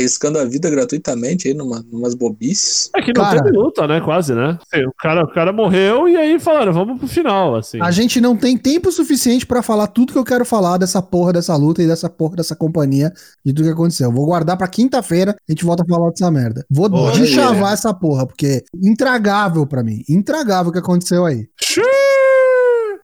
Arriscando 0.00 0.38
a 0.38 0.44
vida 0.44 0.70
gratuitamente 0.70 1.48
aí 1.48 1.54
numa, 1.54 1.84
numas 1.90 2.14
bobices. 2.14 2.88
É 2.94 3.02
que 3.02 3.12
não 3.12 3.24
Cara. 3.24 3.42
teve 3.42 3.56
luta, 3.56 3.86
né? 3.86 4.00
Quase, 4.00 4.32
né? 4.32 4.56
O 4.86 4.92
cara, 4.96 5.24
o 5.24 5.32
cara 5.32 5.52
morreu 5.52 6.08
e 6.08 6.16
aí 6.16 6.38
falaram, 6.38 6.72
vamos 6.72 6.98
pro 6.98 7.08
final, 7.08 7.56
assim. 7.56 7.80
A 7.82 7.90
gente 7.90 8.20
não 8.20 8.36
tem 8.36 8.56
tempo 8.56 8.92
suficiente 8.92 9.44
pra 9.44 9.60
falar 9.60 9.88
tudo 9.88 10.12
que 10.12 10.18
eu 10.18 10.24
quero 10.24 10.44
falar 10.44 10.78
dessa 10.78 11.02
porra 11.02 11.32
dessa 11.32 11.56
luta 11.56 11.82
e 11.82 11.86
dessa 11.86 12.08
porra 12.08 12.36
dessa 12.36 12.54
companhia 12.54 13.12
de 13.44 13.52
tudo 13.52 13.66
que 13.66 13.72
aconteceu. 13.72 14.12
Vou 14.12 14.26
guardar 14.26 14.56
pra 14.56 14.68
quinta-feira, 14.68 15.32
a 15.32 15.52
gente 15.52 15.64
volta 15.64 15.82
a 15.82 15.86
falar 15.86 16.10
dessa 16.10 16.30
merda. 16.30 16.64
Vou 16.70 16.88
Olha. 16.92 17.12
deschavar 17.12 17.72
essa 17.72 17.92
porra, 17.92 18.24
porque 18.24 18.62
intragável 18.80 19.66
pra 19.66 19.82
mim. 19.82 20.04
Intragável 20.08 20.70
o 20.70 20.72
que 20.72 20.78
aconteceu 20.78 21.24
aí. 21.24 21.48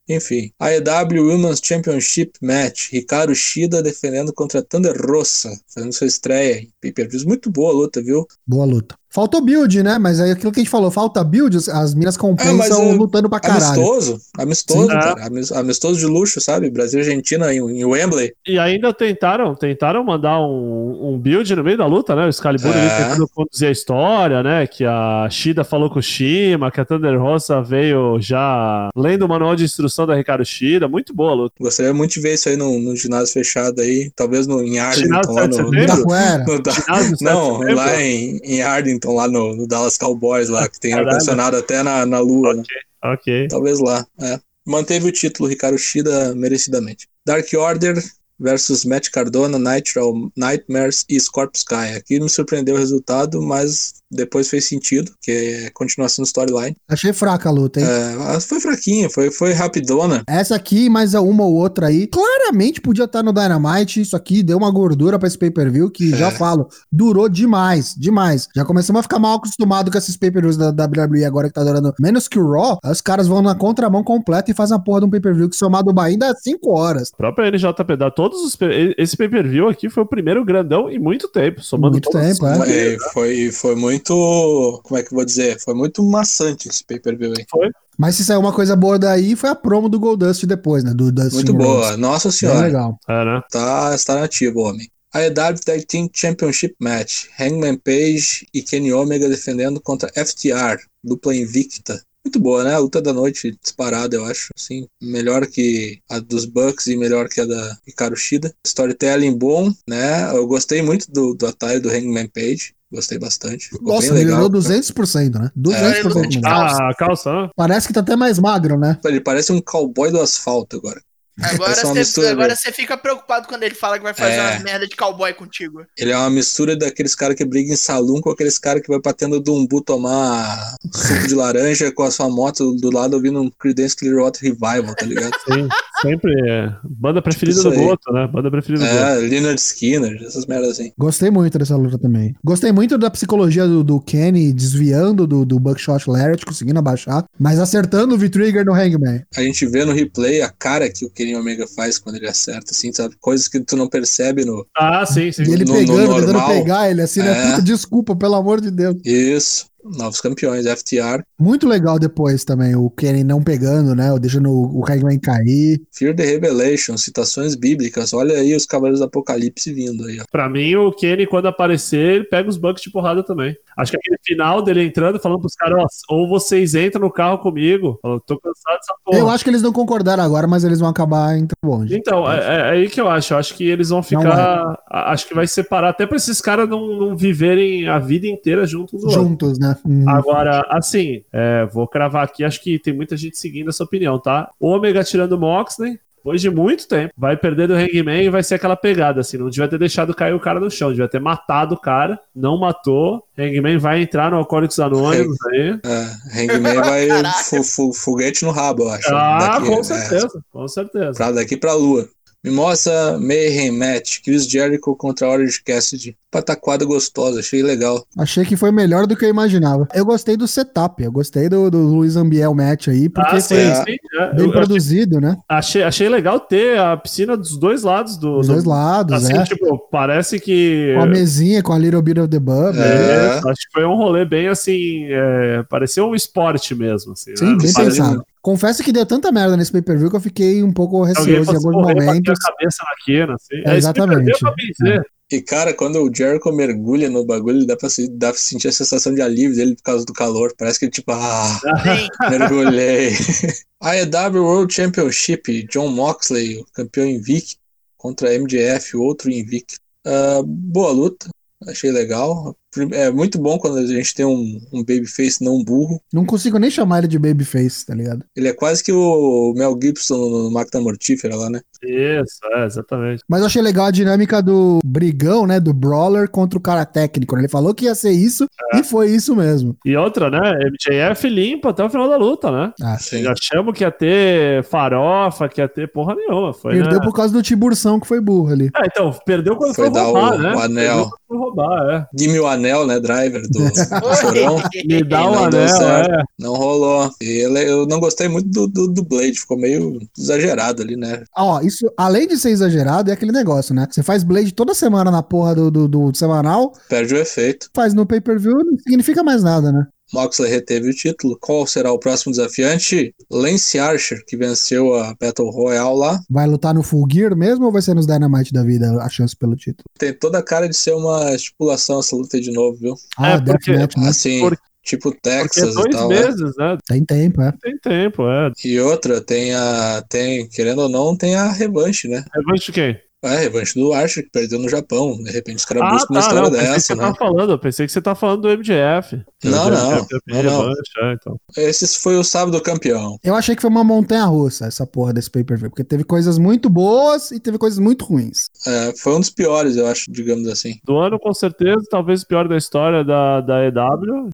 Enfim, 0.08 0.52
AEW 0.60 1.28
Women's 1.28 1.60
Championship 1.62 2.32
Match. 2.42 2.92
Ricardo 2.92 3.34
Shida 3.34 3.82
defendendo 3.82 4.32
contra 4.34 4.62
Thunder 4.62 4.94
Rosa, 4.94 5.50
fazendo 5.66 5.92
sua 5.94 6.06
estreia 6.06 6.60
em 6.60 6.72
pay-per-views. 6.80 7.24
Muito 7.24 7.50
boa 7.50 7.72
luta, 7.72 8.02
viu? 8.02 8.26
Boa 8.46 8.66
luta. 8.66 8.98
Faltou 9.14 9.40
build, 9.40 9.80
né? 9.82 9.96
Mas 9.96 10.18
aí 10.20 10.32
aquilo 10.32 10.50
que 10.50 10.58
a 10.58 10.62
gente 10.62 10.70
falou, 10.70 10.90
falta 10.90 11.22
build, 11.22 11.56
as 11.70 11.94
minas 11.94 12.16
compensam 12.16 12.56
mas, 12.56 12.70
é, 12.70 12.92
lutando 12.94 13.30
pra 13.30 13.38
caralho. 13.38 13.64
Amistoso, 13.80 14.20
amistoso, 14.36 14.80
Sim. 14.82 14.88
cara. 14.88 15.26
Amis- 15.26 15.52
Amistoso 15.52 16.00
de 16.00 16.06
luxo, 16.06 16.40
sabe? 16.40 16.68
Brasil 16.68 16.98
e 16.98 17.02
Argentina 17.02 17.54
em, 17.54 17.58
em 17.58 17.84
Wembley. 17.84 18.32
E 18.44 18.58
ainda 18.58 18.92
tentaram, 18.92 19.54
tentaram 19.54 20.02
mandar 20.02 20.40
um, 20.40 21.12
um 21.14 21.18
build 21.18 21.54
no 21.54 21.62
meio 21.62 21.78
da 21.78 21.86
luta, 21.86 22.16
né? 22.16 22.26
O 22.26 22.28
Excalibur 22.28 22.72
É. 22.74 22.80
ali 22.80 23.04
tentando 23.04 23.28
conduzir 23.28 23.68
a 23.68 23.70
história, 23.70 24.42
né? 24.42 24.66
Que 24.66 24.84
a 24.84 25.28
Shida 25.30 25.62
falou 25.62 25.88
com 25.88 26.00
o 26.00 26.02
Shima, 26.02 26.72
que 26.72 26.80
a 26.80 26.84
Thunder 26.84 27.16
Rosa 27.20 27.62
veio 27.62 28.18
já 28.20 28.88
lendo 28.96 29.22
o 29.24 29.28
manual 29.28 29.54
de 29.54 29.62
instrução 29.64 30.06
da 30.08 30.16
Ricardo 30.16 30.44
Shida. 30.44 30.88
Muito 30.88 31.14
boa 31.14 31.30
a 31.30 31.34
luta. 31.34 31.54
Gostaria 31.60 31.94
muito 31.94 32.14
de 32.14 32.20
ver 32.20 32.34
isso 32.34 32.48
aí 32.48 32.56
no, 32.56 32.80
no 32.80 32.96
ginásio 32.96 33.32
fechado 33.32 33.80
aí. 33.80 34.10
Talvez 34.16 34.48
no, 34.48 34.60
em 34.60 34.78
Arlington, 34.80 35.14
lá 35.32 35.42
7 35.42 35.50
de 35.50 35.62
no, 35.62 35.70
no- 35.70 36.62
da- 36.62 36.72
Ginásio 36.72 37.10
sete 37.16 37.22
Não, 37.22 37.60
lá 37.60 38.02
em, 38.02 38.38
em 38.42 38.60
Arlington, 38.62 39.03
lá 39.12 39.28
no, 39.28 39.54
no 39.54 39.66
Dallas 39.66 39.98
Cowboys, 39.98 40.48
lá, 40.48 40.68
que 40.68 40.80
tem 40.80 40.92
ar-condicionado 40.92 41.56
até 41.56 41.82
na, 41.82 42.06
na 42.06 42.20
lua, 42.20 42.54
né? 42.54 42.62
Ok. 43.02 43.48
Talvez 43.48 43.80
lá, 43.80 44.06
é. 44.20 44.38
Manteve 44.66 45.08
o 45.08 45.12
título 45.12 45.48
Ricardo 45.48 45.76
Shida 45.76 46.34
merecidamente. 46.34 47.06
Dark 47.26 47.46
Order 47.54 48.02
versus 48.38 48.84
Matt 48.84 49.10
Cardona, 49.10 49.58
Nitro, 49.58 50.30
Nightmares 50.36 51.04
e 51.08 51.18
Scorpio 51.20 51.56
Sky. 51.58 51.96
Aqui 51.96 52.20
me 52.20 52.28
surpreendeu 52.28 52.74
o 52.74 52.78
resultado, 52.78 53.40
mas 53.42 53.94
depois 54.10 54.48
fez 54.48 54.68
sentido, 54.68 55.12
que 55.20 55.30
é 55.30 55.70
continuação 55.70 56.22
do 56.22 56.26
storyline. 56.26 56.76
Achei 56.88 57.12
fraca 57.12 57.48
a 57.48 57.52
luta, 57.52 57.80
hein? 57.80 57.86
É, 57.86 58.40
foi 58.40 58.60
fraquinha, 58.60 59.10
foi, 59.10 59.30
foi 59.30 59.52
rapidona. 59.52 60.22
Essa 60.28 60.54
aqui, 60.54 60.88
mais 60.88 61.14
uma 61.14 61.44
ou 61.44 61.54
outra 61.54 61.88
aí, 61.88 62.06
claramente 62.06 62.80
podia 62.80 63.04
estar 63.06 63.22
no 63.24 63.32
Dynamite. 63.32 64.00
Isso 64.00 64.16
aqui 64.16 64.42
deu 64.42 64.56
uma 64.56 64.70
gordura 64.70 65.18
pra 65.18 65.26
esse 65.26 65.38
pay-per-view 65.38 65.90
que, 65.90 66.12
É. 66.12 66.16
já 66.16 66.30
falo, 66.30 66.68
durou 66.92 67.28
demais, 67.28 67.94
demais. 67.98 68.48
Já 68.54 68.64
começamos 68.64 69.00
a 69.00 69.02
ficar 69.02 69.18
mal 69.18 69.36
acostumado 69.36 69.90
com 69.90 69.98
esses 69.98 70.16
pay-per-views 70.16 70.56
da 70.56 70.70
WWE 70.70 71.24
agora 71.24 71.48
que 71.48 71.54
tá 71.54 71.64
durando 71.64 71.92
menos 71.98 72.28
que 72.28 72.38
o 72.38 72.48
Raw. 72.52 72.78
Aí 72.84 72.92
os 72.92 73.00
caras 73.00 73.26
vão 73.26 73.42
na 73.42 73.54
contramão 73.54 74.04
completa 74.04 74.50
e 74.50 74.54
fazem 74.54 74.76
a 74.76 74.80
porra 74.80 75.00
de 75.00 75.06
um 75.06 75.10
pay-per-view 75.10 75.48
que 75.48 75.56
somado 75.56 75.92
ainda 76.00 76.26
é 76.26 76.34
5 76.34 76.70
horas. 76.70 77.10
A 77.12 77.16
própria 77.16 77.50
NJP 77.50 77.96
dá 77.96 78.10
todos 78.30 78.42
os. 78.42 78.56
Esse 78.96 79.16
pay 79.16 79.28
per 79.28 79.46
view 79.46 79.68
aqui 79.68 79.90
foi 79.90 80.02
o 80.02 80.06
primeiro 80.06 80.44
grandão 80.44 80.90
em 80.90 80.98
muito 80.98 81.28
tempo. 81.28 81.62
Somando 81.62 81.92
Muito 81.92 82.10
tempo, 82.10 82.46
é. 82.46 82.94
É, 82.94 82.98
foi, 83.12 83.50
foi 83.52 83.74
muito. 83.74 84.80
Como 84.82 84.98
é 84.98 85.02
que 85.02 85.12
eu 85.12 85.16
vou 85.16 85.24
dizer? 85.24 85.60
Foi 85.60 85.74
muito 85.74 86.02
maçante 86.02 86.68
esse 86.68 86.82
pay-per-view 86.84 87.34
aí. 87.36 87.70
Mas 87.98 88.16
se 88.16 88.24
saiu 88.24 88.40
uma 88.40 88.52
coisa 88.52 88.74
boa 88.74 88.98
daí, 88.98 89.36
foi 89.36 89.50
a 89.50 89.54
promo 89.54 89.88
do 89.88 90.00
Goldust 90.00 90.44
depois, 90.46 90.82
né? 90.82 90.92
Do 90.94 91.12
Dustin 91.12 91.36
Muito 91.36 91.52
Rhodes. 91.52 91.66
boa. 91.66 91.96
Nossa 91.96 92.28
Bem 92.28 92.38
senhora. 92.38 92.60
legal. 92.60 92.98
É, 93.08 93.24
né? 93.24 93.42
Tá, 93.50 93.92
está 93.94 94.14
nativo, 94.18 94.60
homem. 94.60 94.88
A 95.12 95.22
EW 95.22 95.34
Tag 95.64 95.86
Team 95.86 96.08
Championship 96.12 96.74
Match. 96.80 97.26
Hangman 97.38 97.76
Page 97.76 98.46
e 98.52 98.62
Kenny 98.62 98.92
Omega 98.92 99.28
defendendo 99.28 99.80
contra 99.80 100.08
FTR, 100.08 100.78
dupla 101.04 101.36
invicta. 101.36 102.02
Muito 102.24 102.40
boa, 102.40 102.64
né? 102.64 102.74
A 102.74 102.78
luta 102.78 103.02
da 103.02 103.12
noite 103.12 103.56
disparada, 103.62 104.16
eu 104.16 104.24
acho. 104.24 104.48
Assim, 104.56 104.86
melhor 105.00 105.46
que 105.46 106.00
a 106.08 106.18
dos 106.18 106.46
Bucks 106.46 106.86
e 106.86 106.96
melhor 106.96 107.28
que 107.28 107.40
a 107.40 107.44
da 107.44 107.76
Hikaru 107.86 108.16
Shida. 108.16 108.52
Storytelling 108.66 109.36
bom, 109.36 109.70
né? 109.86 110.30
Eu 110.34 110.46
gostei 110.46 110.80
muito 110.80 111.10
do, 111.10 111.34
do 111.34 111.46
atalho 111.46 111.82
do 111.82 111.90
Hangman 111.90 112.28
Page. 112.28 112.74
Gostei 112.90 113.18
bastante. 113.18 113.68
Ficou 113.68 113.94
Nossa, 113.94 114.08
bem 114.14 114.24
legal. 114.24 114.38
melhorou 114.38 114.60
200%, 114.60 115.38
né? 115.38 115.50
200% 115.56 115.74
É, 115.74 116.20
mesmo. 116.20 116.42
Calça. 116.42 116.82
Ah, 116.82 116.90
a 116.90 116.94
calça, 116.94 117.32
né? 117.32 117.50
Parece 117.56 117.88
que 117.88 117.92
tá 117.92 118.00
até 118.00 118.16
mais 118.16 118.38
magro, 118.38 118.78
né? 118.78 118.98
Ele 119.04 119.20
parece 119.20 119.52
um 119.52 119.60
cowboy 119.60 120.10
do 120.10 120.20
asfalto 120.20 120.76
agora. 120.76 121.02
Agora 121.42 121.72
é 121.72 121.74
você 121.74 121.92
mistura 121.94 122.30
agora 122.30 122.54
você 122.56 122.70
fica 122.70 122.96
preocupado 122.96 123.48
quando 123.48 123.62
ele 123.64 123.74
fala 123.74 123.96
que 123.98 124.04
vai 124.04 124.14
fazer 124.14 124.34
É. 124.34 124.50
umas 124.52 124.62
merda 124.62 124.86
de 124.86 124.94
cowboy 124.96 125.32
contigo. 125.34 125.84
Ele 125.98 126.12
é 126.12 126.16
uma 126.16 126.30
mistura 126.30 126.76
daqueles 126.76 127.14
caras 127.14 127.36
que 127.36 127.44
brigam 127.44 127.72
em 127.74 127.76
salão 127.76 128.20
com 128.20 128.30
aqueles 128.30 128.58
caras 128.58 128.82
que 128.82 128.88
vai 128.88 129.00
pra 129.00 129.12
tenda 129.12 129.40
do 129.40 129.52
umbu 129.54 129.82
tomar 129.82 130.74
suco 130.94 131.26
de 131.26 131.34
laranja 131.34 131.90
com 131.92 132.02
a 132.04 132.10
sua 132.10 132.28
moto 132.28 132.72
do 132.76 132.90
lado 132.92 133.14
ouvindo 133.14 133.40
um 133.40 133.50
Creedence 133.50 133.96
Clearwater 133.96 134.42
Revival, 134.42 134.94
tá 134.94 135.04
ligado? 135.06 135.32
Sim, 135.48 135.68
sempre 136.02 136.32
é. 136.48 136.72
Banda 136.84 137.20
preferida 137.20 137.58
Isso 137.58 137.68
do. 137.70 137.76
Boto, 137.76 138.12
né? 138.12 138.26
Banda 138.28 138.50
preferida 138.50 138.84
do 138.84 138.90
Boto. 138.90 139.02
é, 139.02 139.14
Leonard 139.16 139.60
Skinner, 139.60 140.22
essas 140.24 140.46
merdas 140.46 140.70
assim. 140.70 140.92
Gostei 140.96 141.30
muito 141.30 141.58
dessa 141.58 141.76
luta 141.76 141.98
também. 141.98 142.34
Gostei 142.44 142.70
muito 142.70 142.96
da 142.96 143.10
psicologia 143.10 143.66
do, 143.66 143.82
do 143.82 144.00
Kenny 144.00 144.52
desviando 144.52 145.26
do, 145.26 145.44
do 145.44 145.58
Buckshot 145.58 146.08
Larry, 146.08 146.38
conseguindo 146.44 146.78
abaixar, 146.78 147.24
mas 147.38 147.58
acertando 147.58 148.14
o 148.14 148.18
V-Trigger 148.18 148.64
no 148.64 148.72
Hangman. 148.72 149.24
A 149.36 149.40
gente 149.40 149.66
vê 149.66 149.84
no 149.84 149.92
replay 149.92 150.40
a 150.40 150.48
cara 150.50 150.88
que 150.90 151.04
o 151.04 151.10
Kenny 151.10 151.23
Omega 151.36 151.66
faz 151.68 151.98
quando 151.98 152.16
ele 152.16 152.26
acerta, 152.28 152.72
assim, 152.72 152.92
sabe? 152.92 153.14
Coisas 153.20 153.46
que 153.46 153.60
tu 153.60 153.76
não 153.76 153.88
percebe 153.88 154.44
no. 154.44 154.66
Ah, 154.76 155.06
sim, 155.06 155.30
sim. 155.30 155.42
E 155.44 155.52
ele 155.52 155.64
No- 155.64 155.72
no 155.74 155.78
pegando, 155.78 155.98
tentando 156.14 156.26
normal. 156.32 156.48
pegar 156.48 156.90
ele 156.90 157.02
assim, 157.02 157.20
né? 157.20 157.30
É. 157.30 157.50
Puta, 157.50 157.62
desculpa, 157.62 158.16
pelo 158.16 158.34
amor 158.34 158.60
de 158.60 158.70
Deus. 158.72 158.96
Isso. 159.04 159.66
Novos 159.84 160.20
campeões, 160.20 160.66
FTR. 160.66 161.22
Muito 161.38 161.68
legal 161.68 161.98
depois 161.98 162.44
também, 162.44 162.74
o 162.74 162.88
Kenny 162.88 163.22
não 163.22 163.42
pegando, 163.42 163.94
né? 163.94 164.14
Deixando 164.18 164.50
o 164.50 164.82
Hangman 164.88 165.18
cair. 165.18 165.82
Fear 165.92 166.14
the 166.16 166.24
Revelation, 166.24 166.96
citações 166.96 167.54
bíblicas. 167.54 168.12
Olha 168.14 168.36
aí 168.36 168.54
os 168.54 168.64
Cavaleiros 168.64 169.00
do 169.00 169.06
Apocalipse 169.06 169.72
vindo 169.72 170.04
aí, 170.06 170.20
ó. 170.20 170.24
Pra 170.30 170.48
mim, 170.48 170.74
o 170.76 170.90
Kenny, 170.90 171.26
quando 171.26 171.46
aparecer, 171.46 172.16
ele 172.16 172.24
pega 172.24 172.48
os 172.48 172.56
bucks 172.56 172.82
de 172.82 172.90
porrada 172.90 173.22
também. 173.22 173.54
Acho 173.76 173.92
que 173.92 173.98
aquele 173.98 174.18
final 174.24 174.62
dele 174.62 174.84
entrando, 174.84 175.18
falando 175.18 175.40
pros 175.40 175.54
caras, 175.54 175.76
ó, 176.08 176.14
ou 176.14 176.28
vocês 176.28 176.74
entram 176.74 177.02
no 177.02 177.10
carro 177.10 177.38
comigo. 177.38 177.98
Falou, 178.00 178.20
tô 178.20 178.38
cansado 178.38 178.76
dessa 178.76 178.94
porra. 179.04 179.18
Eu 179.18 179.28
acho 179.28 179.44
que 179.44 179.50
eles 179.50 179.62
não 179.62 179.72
concordaram 179.72 180.22
agora, 180.22 180.46
mas 180.46 180.64
eles 180.64 180.78
vão 180.78 180.88
acabar 180.88 181.36
indo 181.36 181.54
longe. 181.62 181.96
Então, 181.96 182.30
é, 182.30 182.38
é 182.38 182.62
aí 182.70 182.88
que 182.88 183.00
eu 183.00 183.08
acho. 183.08 183.34
Eu 183.34 183.38
acho 183.38 183.54
que 183.54 183.68
eles 183.68 183.88
vão 183.88 184.02
ficar. 184.02 184.78
Acho 184.88 185.26
que 185.26 185.34
vai 185.34 185.46
separar, 185.46 185.90
até 185.90 186.06
pra 186.06 186.16
esses 186.16 186.40
caras 186.40 186.68
não, 186.68 186.86
não 186.96 187.16
viverem 187.16 187.88
a 187.88 187.98
vida 187.98 188.26
inteira 188.26 188.64
juntos. 188.66 189.02
Juntos, 189.12 189.58
né? 189.58 189.73
Uhum. 189.84 190.08
Agora, 190.08 190.64
assim, 190.70 191.22
é, 191.32 191.66
vou 191.66 191.86
cravar 191.88 192.24
aqui, 192.24 192.44
acho 192.44 192.62
que 192.62 192.78
tem 192.78 192.94
muita 192.94 193.16
gente 193.16 193.38
seguindo 193.38 193.70
essa 193.70 193.84
opinião, 193.84 194.18
tá? 194.18 194.50
Ômega 194.60 195.04
tirando 195.04 195.32
o 195.32 195.38
Moxley, 195.38 195.98
depois 196.24 196.40
de 196.40 196.48
muito 196.48 196.88
tempo, 196.88 197.12
vai 197.18 197.36
perder 197.36 197.68
do 197.68 197.74
Hangman 197.74 198.24
e 198.24 198.30
vai 198.30 198.42
ser 198.42 198.54
aquela 198.54 198.74
pegada, 198.74 199.20
assim, 199.20 199.36
não 199.36 199.50
devia 199.50 199.68
ter 199.68 199.78
deixado 199.78 200.14
cair 200.14 200.32
o 200.32 200.40
cara 200.40 200.58
no 200.58 200.70
chão, 200.70 200.88
devia 200.88 201.06
ter 201.06 201.20
matado 201.20 201.74
o 201.74 201.78
cara, 201.78 202.18
não 202.34 202.58
matou, 202.58 203.22
Hangman 203.38 203.76
vai 203.76 204.00
entrar 204.00 204.30
no 204.30 204.38
Alcoólicos 204.38 204.80
Anônimos 204.80 205.36
aí. 205.48 205.78
É, 205.84 206.54
Hangman 206.54 206.76
vai 206.76 207.08
fu 207.44 207.62
fu 207.62 207.92
foguete 207.92 208.42
no 208.42 208.52
rabo, 208.52 208.84
eu 208.84 208.90
acho. 208.90 209.14
Ah, 209.14 209.58
daqui, 209.58 209.66
com 209.66 209.84
certeza, 209.84 210.38
é, 210.38 210.40
com 210.50 210.66
certeza. 210.66 211.12
Pra 211.12 211.30
daqui 211.30 211.58
pra 211.58 211.74
lua. 211.74 212.08
Me 212.44 212.50
mostra 212.50 213.18
Mayhem 213.18 213.70
Match, 213.70 214.22
Chris 214.22 214.46
Jericho 214.46 214.94
contra 214.94 215.26
Orange 215.26 215.62
Cassidy. 215.64 216.14
Pataquada 216.30 216.84
gostosa, 216.84 217.40
achei 217.40 217.62
legal. 217.62 218.04
Achei 218.18 218.44
que 218.44 218.54
foi 218.54 218.70
melhor 218.70 219.06
do 219.06 219.16
que 219.16 219.24
eu 219.24 219.30
imaginava. 219.30 219.88
Eu 219.94 220.04
gostei 220.04 220.36
do 220.36 220.46
setup, 220.46 221.02
eu 221.02 221.10
gostei 221.10 221.48
do, 221.48 221.70
do 221.70 221.78
Luiz 221.78 222.16
Ambiel 222.16 222.52
Match 222.52 222.88
aí, 222.88 223.08
porque 223.08 223.36
ah, 223.36 223.40
sim, 223.40 223.54
foi 223.54 223.64
sim, 223.64 223.80
é. 224.20 224.34
bem 224.34 224.44
eu 224.44 224.52
produzido, 224.52 225.16
achei, 225.16 225.28
né? 225.28 225.36
Achei, 225.48 225.82
achei 225.84 226.08
legal 226.08 226.38
ter 226.38 226.78
a 226.78 226.96
piscina 226.98 227.34
dos 227.34 227.56
dois 227.56 227.82
lados 227.82 228.18
do. 228.18 228.36
Dos 228.38 228.48
do, 228.48 228.52
dois 228.52 228.64
lados, 228.64 229.14
assim, 229.14 229.32
é. 229.32 229.44
Tipo, 229.44 229.78
parece 229.90 230.38
que. 230.38 230.92
Com 230.96 231.02
a 231.04 231.06
mesinha, 231.06 231.62
com 231.62 231.72
a 231.72 231.78
Little 231.78 232.02
Bit 232.02 232.20
of 232.20 232.28
the 232.28 232.40
Bub. 232.40 232.76
É, 232.76 232.80
é. 232.80 233.38
Acho 233.38 233.68
que 233.68 233.72
foi 233.72 233.86
um 233.86 233.94
rolê 233.94 234.26
bem 234.26 234.48
assim. 234.48 235.06
É, 235.08 235.62
pareceu 235.62 236.06
um 236.06 236.14
esporte 236.14 236.74
mesmo. 236.74 237.12
Assim, 237.12 237.34
sim, 237.36 237.52
né? 237.52 237.56
bem 237.58 237.72
pensado. 237.72 238.26
Confesso 238.44 238.84
que 238.84 238.92
deu 238.92 239.06
tanta 239.06 239.32
merda 239.32 239.56
nesse 239.56 239.72
pay-per-view 239.72 240.10
que 240.10 240.16
eu 240.16 240.20
fiquei 240.20 240.62
um 240.62 240.70
pouco 240.70 241.02
receoso 241.02 241.50
em 241.50 241.56
alguns 241.56 241.76
momentos. 241.76 242.38
a 242.44 242.50
cabeça 242.50 242.84
na 242.84 242.94
quina, 243.02 243.34
assim. 243.36 243.62
É, 243.64 243.74
exatamente. 243.74 244.38
É. 244.86 245.00
E, 245.32 245.40
cara, 245.40 245.72
quando 245.72 245.98
o 246.02 246.14
Jericho 246.14 246.52
mergulha 246.52 247.08
no 247.08 247.24
bagulho, 247.24 247.66
dá 247.66 247.74
pra, 247.74 247.88
dá 248.10 248.28
pra 248.28 248.38
sentir 248.38 248.68
a 248.68 248.72
sensação 248.72 249.14
de 249.14 249.22
alívio 249.22 249.56
dele 249.56 249.74
por 249.74 249.82
causa 249.84 250.04
do 250.04 250.12
calor. 250.12 250.52
Parece 250.58 250.78
que, 250.78 250.90
tipo, 250.90 251.10
ah, 251.12 251.58
mergulhei. 252.28 253.12
AEW 253.80 254.44
World 254.44 254.74
Championship, 254.74 255.66
John 255.72 255.88
Moxley, 255.88 256.58
o 256.58 256.66
campeão 256.74 257.06
invicto, 257.06 257.56
contra 257.96 258.38
MJF, 258.38 258.94
outro 258.98 259.30
invicto. 259.30 259.76
Uh, 260.06 260.42
boa 260.42 260.92
luta, 260.92 261.30
achei 261.66 261.90
legal. 261.90 262.54
É 262.92 263.10
muito 263.10 263.38
bom 263.38 263.58
quando 263.58 263.78
a 263.78 263.86
gente 263.86 264.14
tem 264.14 264.24
um, 264.24 264.60
um 264.72 264.84
babyface 264.84 265.42
não 265.42 265.62
burro. 265.62 266.00
Não 266.12 266.24
consigo 266.24 266.58
nem 266.58 266.70
chamar 266.70 266.98
ele 266.98 267.08
de 267.08 267.18
babyface, 267.18 267.86
tá 267.86 267.94
ligado? 267.94 268.24
Ele 268.36 268.48
é 268.48 268.52
quase 268.52 268.82
que 268.82 268.92
o 268.92 269.52
Mel 269.56 269.78
Gibson 269.80 270.16
no 270.16 270.50
Máquina 270.50 270.82
Mortífera 270.82 271.36
lá, 271.36 271.50
né? 271.50 271.60
Isso, 271.82 272.38
é, 272.52 272.64
exatamente. 272.64 273.22
Mas 273.28 273.40
eu 273.40 273.46
achei 273.46 273.62
legal 273.62 273.86
a 273.86 273.90
dinâmica 273.90 274.42
do 274.42 274.78
brigão, 274.84 275.46
né? 275.46 275.60
Do 275.60 275.72
brawler 275.72 276.28
contra 276.28 276.58
o 276.58 276.62
cara 276.62 276.84
técnico. 276.84 277.34
Né? 277.34 277.42
Ele 277.42 277.48
falou 277.48 277.74
que 277.74 277.84
ia 277.84 277.94
ser 277.94 278.10
isso 278.10 278.46
é. 278.72 278.80
e 278.80 278.84
foi 278.84 279.10
isso 279.10 279.36
mesmo. 279.36 279.76
E 279.84 279.96
outra, 279.96 280.30
né? 280.30 280.40
MJF 280.64 281.28
limpa 281.28 281.70
até 281.70 281.84
o 281.84 281.90
final 281.90 282.08
da 282.08 282.16
luta, 282.16 282.50
né? 282.50 282.72
Ah, 282.80 282.98
sim. 282.98 283.22
Já 283.22 283.34
chamo 283.40 283.72
que 283.72 283.84
ia 283.84 283.90
ter 283.90 284.64
farofa, 284.64 285.48
que 285.48 285.60
ia 285.60 285.68
ter 285.68 285.90
porra 285.92 286.14
nenhuma. 286.14 286.52
Foi, 286.52 286.72
perdeu 286.72 286.98
né? 286.98 287.04
por 287.04 287.14
causa 287.14 287.32
do 287.32 287.42
Tiburção 287.42 288.00
que 288.00 288.06
foi 288.06 288.20
burro 288.20 288.52
ali. 288.52 288.70
É, 288.76 288.86
então, 288.86 289.12
perdeu 289.26 289.56
quando 289.56 289.74
foi, 289.74 289.90
foi 289.90 290.00
roubar, 290.00 290.34
o, 290.34 290.38
né? 290.38 290.54
O 290.54 290.58
anel. 290.58 291.10
Foi 291.28 291.38
roubar, 291.38 291.90
é. 291.90 292.06
Give 292.18 292.40
o 292.40 292.46
anel, 292.46 292.63
né? 292.86 293.00
Driver 293.00 293.42
do 293.48 293.58
Chorão. 294.20 294.62
Me 294.86 295.02
dá 295.02 295.30
o 295.30 295.44
anel, 295.44 295.82
é. 295.82 296.22
Não 296.38 296.54
rolou. 296.54 297.10
E 297.20 297.44
ele, 297.44 297.70
eu 297.70 297.86
não 297.86 298.00
gostei 298.00 298.28
muito 298.28 298.48
do, 298.48 298.66
do, 298.66 298.88
do 298.88 299.04
Blade, 299.04 299.40
ficou 299.40 299.58
meio 299.58 299.98
exagerado 300.16 300.82
ali, 300.82 300.96
né? 300.96 301.24
Ó, 301.36 301.60
isso, 301.60 301.90
além 301.96 302.26
de 302.26 302.36
ser 302.36 302.50
exagerado, 302.50 303.10
é 303.10 303.14
aquele 303.14 303.32
negócio, 303.32 303.74
né? 303.74 303.86
Você 303.90 304.02
faz 304.02 304.22
Blade 304.22 304.52
toda 304.52 304.74
semana 304.74 305.10
na 305.10 305.22
porra 305.22 305.54
do, 305.54 305.70
do, 305.70 305.88
do 305.88 306.14
semanal. 306.16 306.72
Perde 306.88 307.14
o 307.14 307.18
efeito. 307.18 307.68
Faz 307.74 307.94
no 307.94 308.06
pay-per-view, 308.06 308.54
não 308.64 308.78
significa 308.78 309.22
mais 309.22 309.42
nada, 309.42 309.72
né? 309.72 309.86
Moxley 310.12 310.50
reteve 310.50 310.90
o 310.90 310.94
título. 310.94 311.38
Qual 311.40 311.66
será 311.66 311.92
o 311.92 311.98
próximo 311.98 312.32
desafiante? 312.32 313.14
Lance 313.30 313.78
Archer, 313.78 314.24
que 314.26 314.36
venceu 314.36 314.94
a 314.94 315.14
Battle 315.20 315.50
Royale 315.50 315.96
lá. 315.96 316.20
Vai 316.30 316.46
lutar 316.46 316.74
no 316.74 316.82
Full 316.82 317.08
Gear 317.10 317.36
mesmo 317.36 317.66
ou 317.66 317.72
vai 317.72 317.82
ser 317.82 317.94
nos 317.94 318.06
Dynamite 318.06 318.52
da 318.52 318.62
vida 318.62 318.90
a 319.00 319.08
chance 319.08 319.36
pelo 319.36 319.56
título? 319.56 319.84
Tem 319.98 320.12
toda 320.12 320.38
a 320.38 320.42
cara 320.42 320.68
de 320.68 320.76
ser 320.76 320.94
uma 320.94 321.32
estipulação 321.34 322.00
essa 322.00 322.14
luta 322.14 322.40
de 322.40 322.52
novo, 322.52 322.76
viu? 322.78 322.94
Ah, 323.16 323.30
é, 323.30 323.40
porque, 323.40 323.72
Deathmatch, 323.72 323.96
né? 323.96 324.08
Assim, 324.08 324.40
por... 324.40 324.58
tipo 324.82 325.12
Texas 325.20 325.74
dois 325.74 325.86
e 325.86 325.90
tal. 325.90 326.08
meses, 326.08 326.56
né? 326.56 326.78
Tem 326.86 327.04
tempo, 327.04 327.42
é. 327.42 327.52
Tem 327.62 327.78
tempo, 327.78 328.28
é. 328.28 328.52
E 328.64 328.78
outra, 328.80 329.20
tem 329.20 329.54
a. 329.54 330.04
Tem, 330.08 330.48
querendo 330.48 330.82
ou 330.82 330.88
não, 330.88 331.16
tem 331.16 331.34
a 331.34 331.50
revanche, 331.50 332.08
né? 332.08 332.24
Revanche 332.34 332.66
de 332.66 332.72
quem? 332.72 333.03
É, 333.24 333.38
revanche 333.38 333.78
do 333.78 333.92
Archer, 333.92 334.22
que 334.22 334.30
perdeu 334.30 334.58
no 334.58 334.68
Japão. 334.68 335.16
De 335.22 335.30
repente 335.30 335.56
os 335.56 335.64
caras 335.64 335.82
ah, 335.82 335.90
buscam 335.90 336.06
tá, 336.06 336.12
uma 336.12 336.20
história 336.20 336.42
não, 336.42 336.50
dessa, 336.50 336.94
né? 336.94 337.02
Tá 337.02 337.14
falando, 337.14 337.52
eu 337.52 337.58
pensei 337.58 337.86
que 337.86 337.92
você 337.92 338.02
tá 338.02 338.14
falando 338.14 338.42
do 338.42 338.48
MJF. 338.48 339.22
Não, 339.44 339.70
não. 339.70 340.06
Não, 340.26 340.42
não. 340.42 340.70
é, 340.70 341.12
então. 341.14 341.40
Esse 341.56 341.98
foi 342.00 342.16
o 342.16 342.24
sábado 342.24 342.60
campeão. 342.60 343.18
Eu 343.24 343.34
achei 343.34 343.56
que 343.56 343.62
foi 343.62 343.70
uma 343.70 343.84
montanha 343.84 344.24
russa 344.24 344.66
essa 344.66 344.86
porra 344.86 345.12
desse 345.12 345.30
pay-per-view, 345.30 345.70
porque 345.70 345.84
teve 345.84 346.04
coisas 346.04 346.38
muito 346.38 346.68
boas 346.68 347.30
e 347.30 347.40
teve 347.40 347.58
coisas 347.58 347.78
muito 347.78 348.04
ruins. 348.04 348.48
É, 348.66 348.92
foi 348.96 349.14
um 349.14 349.20
dos 349.20 349.30
piores, 349.30 349.76
eu 349.76 349.86
acho, 349.86 350.10
digamos 350.12 350.46
assim. 350.48 350.78
Do 350.84 350.98
ano, 350.98 351.18
com 351.18 351.32
certeza, 351.32 351.82
talvez 351.90 352.22
o 352.22 352.26
pior 352.26 352.46
da 352.46 352.56
história 352.56 353.02
da, 353.02 353.40
da 353.40 353.64
EW. 353.66 354.30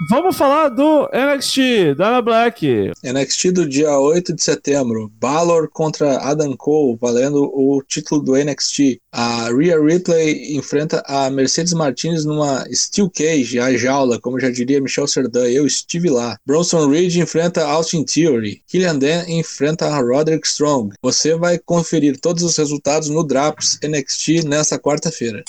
Vamos 0.00 0.36
falar 0.36 0.70
do 0.70 1.08
NXT, 1.12 1.94
Dana 1.96 2.20
Black. 2.20 2.90
NXT 3.04 3.52
do 3.52 3.68
dia 3.68 3.96
8 3.96 4.34
de 4.34 4.42
setembro. 4.42 5.08
Balor 5.20 5.70
contra 5.70 6.18
Adam 6.18 6.56
Cole, 6.56 6.98
valendo 7.00 7.44
o 7.54 7.80
título 7.80 8.20
do 8.20 8.34
NXT. 8.36 8.98
A 9.12 9.50
Rhea 9.52 9.80
Ripley 9.80 10.56
enfrenta 10.56 11.00
a 11.06 11.30
Mercedes 11.30 11.72
Martinez 11.72 12.24
numa 12.24 12.66
Steel 12.72 13.08
Cage, 13.08 13.60
a 13.60 13.76
jaula, 13.76 14.20
como 14.20 14.40
já 14.40 14.50
diria 14.50 14.80
Michel 14.80 15.06
Serdan. 15.06 15.46
Eu 15.46 15.64
estive 15.64 16.10
lá. 16.10 16.36
Bronson 16.44 16.88
Reed 16.88 17.14
enfrenta 17.14 17.64
Austin 17.64 18.04
Theory. 18.04 18.62
Killian 18.66 18.98
Dan 18.98 19.24
enfrenta 19.28 19.86
a 19.86 20.00
Roderick 20.00 20.46
Strong. 20.46 20.96
Você 21.02 21.36
vai 21.36 21.56
conferir 21.56 22.18
todos 22.20 22.42
os 22.42 22.56
resultados 22.56 23.08
no 23.08 23.22
Draps 23.22 23.78
NXT 23.80 24.44
nesta 24.44 24.76
quarta-feira. 24.76 25.44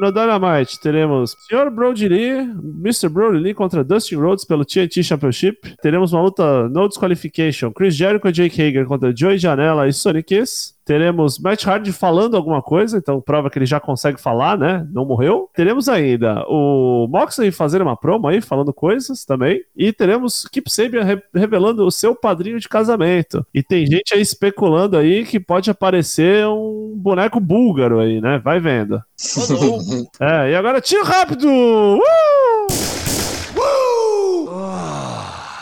No 0.00 0.10
Dynamite 0.10 0.80
teremos 0.80 1.36
Sr. 1.46 1.70
Brody 1.70 2.08
Lee, 2.08 2.48
Mr. 2.82 3.10
Brody 3.10 3.38
Lee 3.38 3.52
contra 3.52 3.84
Dustin 3.84 4.16
Rhodes 4.16 4.46
pelo 4.46 4.64
TNT 4.64 5.02
Championship. 5.02 5.58
Teremos 5.82 6.14
uma 6.14 6.22
luta 6.22 6.70
no 6.70 6.88
disqualification. 6.88 7.70
Chris 7.70 7.94
Jericho 7.94 8.26
e 8.26 8.32
Jake 8.32 8.62
Hager 8.62 8.86
contra 8.86 9.14
Joey 9.14 9.36
Janela 9.36 9.86
e 9.86 9.92
Sonic 9.92 10.34
Kiss. 10.34 10.74
Teremos 10.84 11.38
Matt 11.38 11.66
Hardy 11.66 11.92
falando 11.92 12.36
alguma 12.36 12.62
coisa, 12.62 12.98
então 12.98 13.20
prova 13.20 13.50
que 13.50 13.58
ele 13.58 13.66
já 13.66 13.78
consegue 13.78 14.20
falar, 14.20 14.58
né? 14.58 14.86
Não 14.92 15.04
morreu. 15.04 15.48
Teremos 15.54 15.88
ainda 15.88 16.44
o 16.48 17.06
Moxley 17.08 17.50
fazendo 17.50 17.82
uma 17.82 17.96
promo 17.96 18.28
aí, 18.28 18.40
falando 18.40 18.72
coisas 18.72 19.24
também. 19.24 19.62
E 19.76 19.92
teremos 19.92 20.46
Kip 20.50 20.70
Sabian 20.70 21.04
re 21.04 21.20
revelando 21.34 21.86
o 21.86 21.90
seu 21.90 22.14
padrinho 22.14 22.58
de 22.58 22.68
casamento. 22.68 23.44
E 23.52 23.62
tem 23.62 23.86
gente 23.86 24.14
aí 24.14 24.20
especulando 24.20 24.96
aí 24.96 25.24
que 25.24 25.38
pode 25.38 25.70
aparecer 25.70 26.46
um 26.46 26.94
boneco 26.96 27.38
búlgaro 27.38 28.00
aí, 28.00 28.20
né? 28.20 28.38
Vai 28.38 28.60
vendo. 28.60 29.02
é, 30.20 30.50
e 30.50 30.54
agora 30.54 30.80
tiro 30.80 31.04
rápido! 31.04 31.48
Uh! 31.48 32.69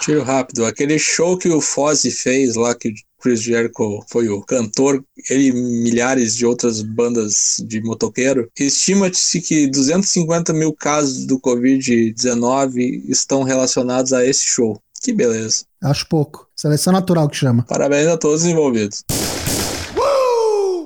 Tiro 0.09 0.23
rápido. 0.23 0.65
Aquele 0.65 0.99
show 0.99 1.37
que 1.37 1.51
o 1.51 1.61
Fozzy 1.61 2.11
fez 2.11 2.55
lá, 2.55 2.75
que 2.75 2.95
Chris 3.21 3.43
Jericho 3.43 4.03
foi 4.09 4.27
o 4.31 4.41
cantor, 4.41 5.05
ele 5.29 5.49
e 5.49 5.53
milhares 5.53 6.35
de 6.35 6.47
outras 6.47 6.81
bandas 6.81 7.63
de 7.67 7.83
motoqueiro. 7.83 8.51
Estima-se 8.59 9.43
que 9.43 9.67
250 9.67 10.55
mil 10.55 10.73
casos 10.73 11.27
do 11.27 11.39
Covid-19 11.39 13.03
estão 13.07 13.43
relacionados 13.43 14.15
a 14.15 14.25
esse 14.25 14.47
show. 14.47 14.81
Que 15.03 15.13
beleza. 15.13 15.67
Acho 15.83 16.09
pouco. 16.09 16.49
Seleção 16.57 16.91
natural 16.91 17.29
que 17.29 17.37
chama. 17.37 17.67
Parabéns 17.69 18.07
a 18.07 18.17
todos 18.17 18.45
os 18.45 18.49
envolvidos. 18.49 19.05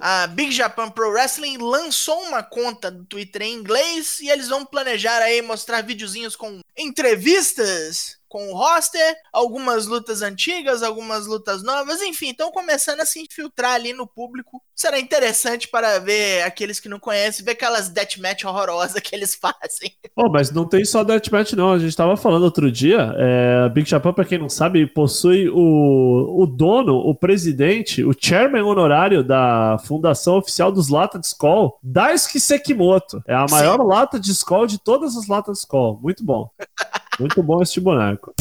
A 0.01 0.27
Big 0.27 0.51
Japan 0.51 0.91
Pro 0.91 1.11
Wrestling 1.11 1.59
lançou 1.59 2.21
uma 2.23 2.43
conta 2.43 2.91
do 2.91 3.05
Twitter 3.05 3.43
em 3.43 3.55
inglês 3.55 4.19
e 4.21 4.29
eles 4.29 4.49
vão 4.49 4.67
planejar 4.67 5.19
aí 5.19 5.41
mostrar 5.43 5.81
videozinhos 5.83 6.35
com 6.35 6.59
entrevistas 6.77 8.21
com 8.33 8.51
o 8.51 8.57
roster, 8.57 9.15
algumas 9.31 9.87
lutas 9.87 10.23
antigas, 10.23 10.83
algumas 10.83 11.27
lutas 11.27 11.63
novas, 11.63 12.01
enfim, 12.01 12.31
estão 12.31 12.51
começando 12.51 13.01
a 13.01 13.05
se 13.05 13.21
infiltrar 13.21 13.75
ali 13.75 13.93
no 13.93 14.07
público. 14.07 14.63
Será 14.75 14.99
interessante 14.99 15.69
para 15.69 15.99
ver 15.99 16.43
aqueles 16.43 16.81
que 16.81 16.89
não 16.89 16.99
conhecem, 16.99 17.45
ver 17.45 17.51
aquelas 17.51 17.91
deathmatch 17.91 18.45
horrorosas 18.45 18.99
que 19.03 19.15
eles 19.15 19.35
fazem. 19.37 19.93
Oh, 20.17 20.31
mas 20.31 20.51
não 20.51 20.67
tem 20.67 20.83
só 20.83 21.05
deathmatch 21.05 21.53
não, 21.53 21.75
a 21.75 21.79
gente 21.79 21.95
tava 21.95 22.17
falando 22.17 22.45
outro 22.45 22.73
dia, 22.73 23.15
é, 23.19 23.69
Big 23.69 23.87
Japan, 23.87 24.15
pra 24.15 24.25
quem 24.25 24.39
não 24.39 24.49
sabe, 24.49 24.87
possui 24.87 25.51
o, 25.51 26.43
o 26.43 26.47
dono, 26.47 26.97
o 26.97 27.15
presidente, 27.15 28.03
o 28.03 28.17
chairman 28.19 28.63
honorário 28.63 29.23
da 29.23 29.77
fundação 29.85 30.39
oficial 30.39 30.73
dos 30.73 30.89
Lata 30.89 31.19
de 31.19 31.27
Skull, 31.27 31.79
Daisuke 31.83 32.41
Sekimoto. 32.41 33.23
É 33.29 33.35
a 33.35 33.45
maior 33.51 33.79
Sim. 33.79 33.87
lata 33.87 34.19
de 34.19 34.31
Skull 34.31 34.67
de 34.67 34.79
todas 34.83 35.19
as 35.19 35.27
latas 35.27 35.59
de 35.59 35.61
Skull. 35.61 36.01
Muito 36.01 36.25
bom. 36.25 36.49
Muito 37.19 37.43
bom 37.43 37.63
este 37.63 37.81
boneco. 37.81 38.35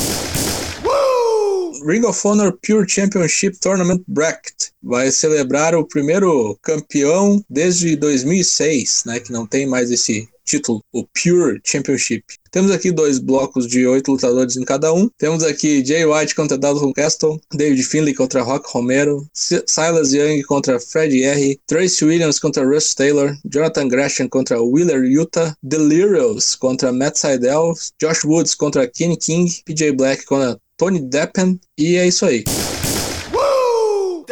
Ring 1.86 2.05
of 2.05 2.27
Honor 2.27 2.53
Pure 2.62 2.88
Championship 2.88 3.60
Tournament 3.60 4.03
Bracket 4.07 4.69
vai 4.84 5.12
celebrar 5.12 5.75
o 5.75 5.86
primeiro 5.86 6.57
campeão 6.62 7.43
desde 7.49 7.95
2006, 7.95 9.03
né, 9.05 9.19
que 9.19 9.31
não 9.31 9.47
tem 9.47 9.65
mais 9.65 9.89
esse 9.89 10.29
título, 10.45 10.84
o 10.91 11.03
Pure 11.05 11.60
Championship. 11.65 12.23
Temos 12.51 12.69
aqui 12.69 12.91
dois 12.91 13.17
blocos 13.17 13.65
de 13.65 13.87
oito 13.87 14.11
lutadores 14.11 14.57
em 14.57 14.65
cada 14.65 14.93
um. 14.93 15.09
Temos 15.17 15.41
aqui 15.41 15.85
Jay 15.85 16.05
White 16.05 16.35
contra 16.35 16.57
Dalton 16.57 16.91
Castle, 16.91 17.39
David 17.53 17.81
Finlay 17.83 18.13
contra 18.13 18.41
Rock 18.41 18.69
Romero, 18.69 19.25
Silas 19.33 20.11
Young 20.11 20.43
contra 20.43 20.77
Fred 20.77 21.23
R, 21.23 21.59
Tracy 21.65 22.03
Williams 22.03 22.39
contra 22.39 22.65
Russ 22.65 22.93
Taylor, 22.93 23.37
Jonathan 23.45 23.87
Gresham 23.87 24.27
contra 24.27 24.61
Wheeler 24.61 25.05
Utah, 25.05 25.55
Delirious 25.63 26.53
contra 26.53 26.91
Matt 26.91 27.15
Seidel, 27.15 27.73
Josh 28.01 28.25
Woods 28.25 28.53
contra 28.53 28.85
Kenny 28.85 29.15
King, 29.15 29.49
PJ 29.65 29.93
Black 29.93 30.25
contra 30.25 30.59
Tony 30.75 30.99
Deppen, 30.99 31.57
e 31.77 31.95
é 31.95 32.05
isso 32.05 32.25
aí. 32.25 32.43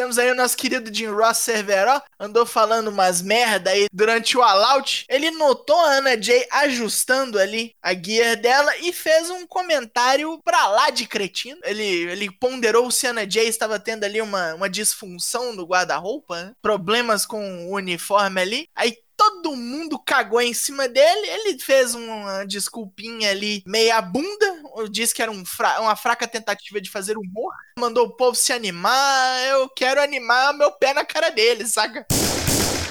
Temos 0.10 0.18
aí 0.18 0.32
o 0.32 0.36
nosso 0.36 0.58
querido 0.58 0.92
Jim 0.92 1.06
Ross 1.06 1.38
Cerveró, 1.38 2.02
andou 2.20 2.44
falando 2.44 2.88
umas 2.88 3.22
merda 3.22 3.70
aí 3.70 3.86
durante 3.94 4.36
o 4.36 4.42
all-out. 4.42 5.06
Ele 5.08 5.30
notou 5.30 5.80
a 5.80 5.98
Ana 5.98 6.20
Jay 6.20 6.48
ajustando 6.50 7.38
ali 7.38 7.76
a 7.80 7.94
gear 7.94 8.36
dela 8.36 8.76
e 8.78 8.92
fez 8.92 9.30
um 9.30 9.46
comentário 9.46 10.42
pra 10.44 10.68
lá 10.68 10.90
de 10.90 11.06
cretino. 11.06 11.62
Ele, 11.64 11.84
ele 11.84 12.32
ponderou 12.32 12.90
se 12.90 13.06
a 13.06 13.12
Ana 13.12 13.30
Jay 13.30 13.48
estava 13.48 13.80
tendo 13.80 14.04
ali 14.04 14.20
uma, 14.20 14.56
uma 14.56 14.68
disfunção 14.68 15.54
no 15.54 15.64
guarda-roupa, 15.64 16.44
né? 16.44 16.54
problemas 16.60 17.24
com 17.24 17.68
o 17.68 17.76
uniforme 17.76 18.42
ali. 18.42 18.68
Aí 18.76 18.98
todo 19.30 19.56
mundo 19.56 20.00
cagou 20.00 20.42
em 20.42 20.54
cima 20.54 20.88
dele. 20.88 21.28
Ele 21.28 21.60
fez 21.60 21.94
uma 21.94 22.44
desculpinha 22.46 23.30
ali, 23.30 23.64
meia 23.66 24.02
bunda. 24.02 24.62
Disse 24.90 25.14
que 25.14 25.22
era 25.22 25.32
um 25.32 25.46
fra 25.46 25.80
uma 25.80 25.96
fraca 25.96 26.28
tentativa 26.28 26.82
de 26.82 26.90
fazer 26.90 27.18
humor. 27.18 27.54
Mandou 27.78 28.08
o 28.08 28.16
povo 28.16 28.36
se 28.36 28.52
animar. 28.52 29.44
Eu 29.48 29.70
quero 29.70 30.02
animar 30.02 30.54
meu 30.54 30.72
pé 30.72 30.94
na 30.94 31.06
cara 31.06 31.30
dele, 31.30 31.66
saca? 31.66 32.06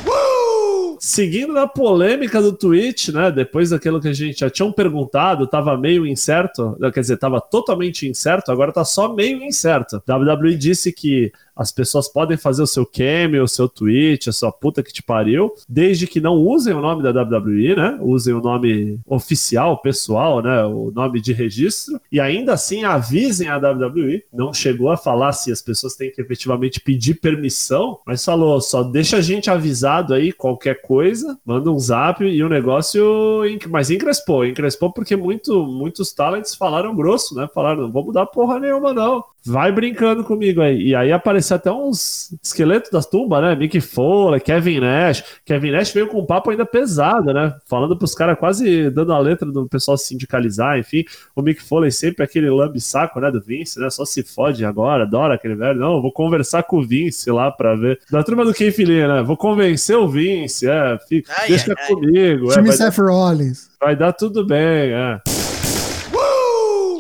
Uh! 0.07 0.97
Seguindo 1.01 1.53
na 1.53 1.67
polêmica 1.67 2.41
do 2.41 2.53
tweet, 2.53 3.13
né? 3.13 3.31
Depois 3.31 3.71
daquilo 3.71 4.01
que 4.01 4.09
a 4.09 4.13
gente 4.13 4.41
já 4.41 4.49
tinha 4.51 4.71
perguntado, 4.73 5.47
tava 5.47 5.77
meio 5.77 6.07
incerto. 6.07 6.77
Quer 6.93 7.01
dizer, 7.01 7.19
tava 7.19 7.41
totalmente 7.41 8.09
incerto, 8.09 8.51
agora 8.51 8.73
tá 8.73 8.85
só 8.85 9.13
meio 9.13 9.43
incerto. 9.43 10.03
WWE 10.09 10.57
disse 10.57 10.93
que 10.93 11.33
as 11.59 11.73
pessoas 11.73 12.09
podem 12.09 12.37
fazer 12.37 12.63
o 12.63 12.67
seu 12.69 12.87
cameo, 12.87 13.43
o 13.43 13.49
seu 13.49 13.69
tweet, 13.69 14.31
a 14.31 14.33
sua 14.33 14.53
puta 14.53 14.81
que 14.81 14.93
te 14.93 15.03
pariu, 15.03 15.53
desde 15.69 16.07
que 16.07 16.21
não 16.21 16.37
usem 16.37 16.73
o 16.73 16.81
nome 16.81 17.03
da 17.03 17.11
WWE, 17.11 17.75
né? 17.75 17.99
Usem 18.01 18.33
o 18.33 18.41
nome 18.41 19.01
oficial, 19.05 19.83
pessoal, 19.83 20.41
né? 20.41 20.65
O 20.65 20.93
nome 20.95 21.21
de 21.21 21.33
registro. 21.33 22.01
E 22.13 22.21
ainda 22.21 22.53
assim 22.53 22.85
avisem 22.85 23.49
a 23.49 23.57
WWE. 23.57 24.23
Não 24.33 24.53
chegou 24.53 24.89
a 24.89 24.97
falar 24.97 25.33
se 25.33 25.51
as 25.51 25.61
pessoas 25.61 25.97
têm 25.97 26.13
que 26.13 26.21
efetivamente 26.21 26.81
pedir 26.81 27.15
permissão, 27.15 27.99
mas 28.07 28.25
falou: 28.25 28.61
só 28.61 28.85
deixa 28.85 29.17
a 29.17 29.21
gente 29.21 29.51
avisado 29.51 30.15
aí, 30.15 30.33
qualquer 30.33 30.81
coisa, 30.81 31.37
manda 31.45 31.73
um 31.73 31.79
zap 31.79 32.25
e 32.25 32.41
o 32.41 32.49
negócio. 32.49 33.03
Mas 33.69 33.91
encrespou, 33.91 34.47
encrespou 34.47 34.93
porque 34.93 35.17
muito, 35.17 35.67
muitos 35.67 36.13
talents 36.13 36.55
falaram 36.55 36.95
grosso, 36.95 37.35
né? 37.35 37.49
Falaram: 37.53 37.83
não 37.83 37.91
vou 37.91 38.05
mudar 38.05 38.27
porra 38.27 38.61
nenhuma, 38.61 38.95
não. 38.95 39.25
Vai 39.45 39.73
brincando 39.73 40.23
comigo 40.23 40.61
aí. 40.61 40.89
E 40.89 40.95
aí 40.95 41.11
apareceu 41.11 41.48
até 41.55 41.71
uns 41.71 42.35
esqueletos 42.43 42.91
das 42.91 43.07
tumbas, 43.07 43.43
né? 43.43 43.55
Mick 43.55 43.81
Foley, 43.81 44.41
Kevin 44.41 44.81
Nash. 44.81 45.25
Kevin 45.45 45.73
Nash 45.73 45.93
veio 45.93 46.09
com 46.09 46.21
um 46.21 46.27
papo 46.27 46.51
ainda 46.51 46.65
pesado, 46.65 47.33
né? 47.33 47.55
Falando 47.67 47.97
pros 47.97 48.15
caras 48.15 48.39
quase 48.39 48.91
dando 48.91 49.13
a 49.13 49.19
letra 49.19 49.51
do 49.51 49.69
pessoal 49.69 49.97
sindicalizar, 49.97 50.79
enfim. 50.79 51.05
O 51.35 51.43
Mick 51.43 51.63
Foley 51.63 51.91
sempre 51.91 52.25
aquele 52.25 52.51
lambe-saco, 52.51 53.21
né? 53.21 53.31
Do 53.31 53.41
Vince, 53.41 53.79
né? 53.81 53.91
Só 53.91 54.05
se 54.05 54.23
fode 54.23 54.65
agora, 54.65 55.05
adora 55.05 55.35
aquele 55.35 55.55
velho. 55.55 55.79
Não, 55.79 56.03
vou 56.03 56.13
conversar 56.13 56.63
com 56.63 56.79
o 56.79 56.87
Vince 56.87 57.31
lá 57.31 57.51
pra 57.51 57.75
ver. 57.75 58.01
Da 58.11 58.23
turma 58.23 58.45
do 58.45 58.55
Keith 58.55 58.79
Lee, 58.79 59.07
né? 59.07 59.23
Vou 59.23 59.37
convencer 59.37 59.97
o 59.97 60.09
Vince, 60.09 60.69
é. 60.69 60.99
Fica, 61.09 61.33
ai, 61.39 61.49
deixa 61.49 61.75
ai, 61.77 61.87
comigo. 61.87 62.53
Time 62.53 62.69
é, 62.69 62.73
Seth 62.73 62.99
Rollins. 62.99 63.71
Vai 63.81 63.97
dar 63.97 64.13
tudo 64.13 64.47
bem, 64.47 64.93
é 64.93 65.21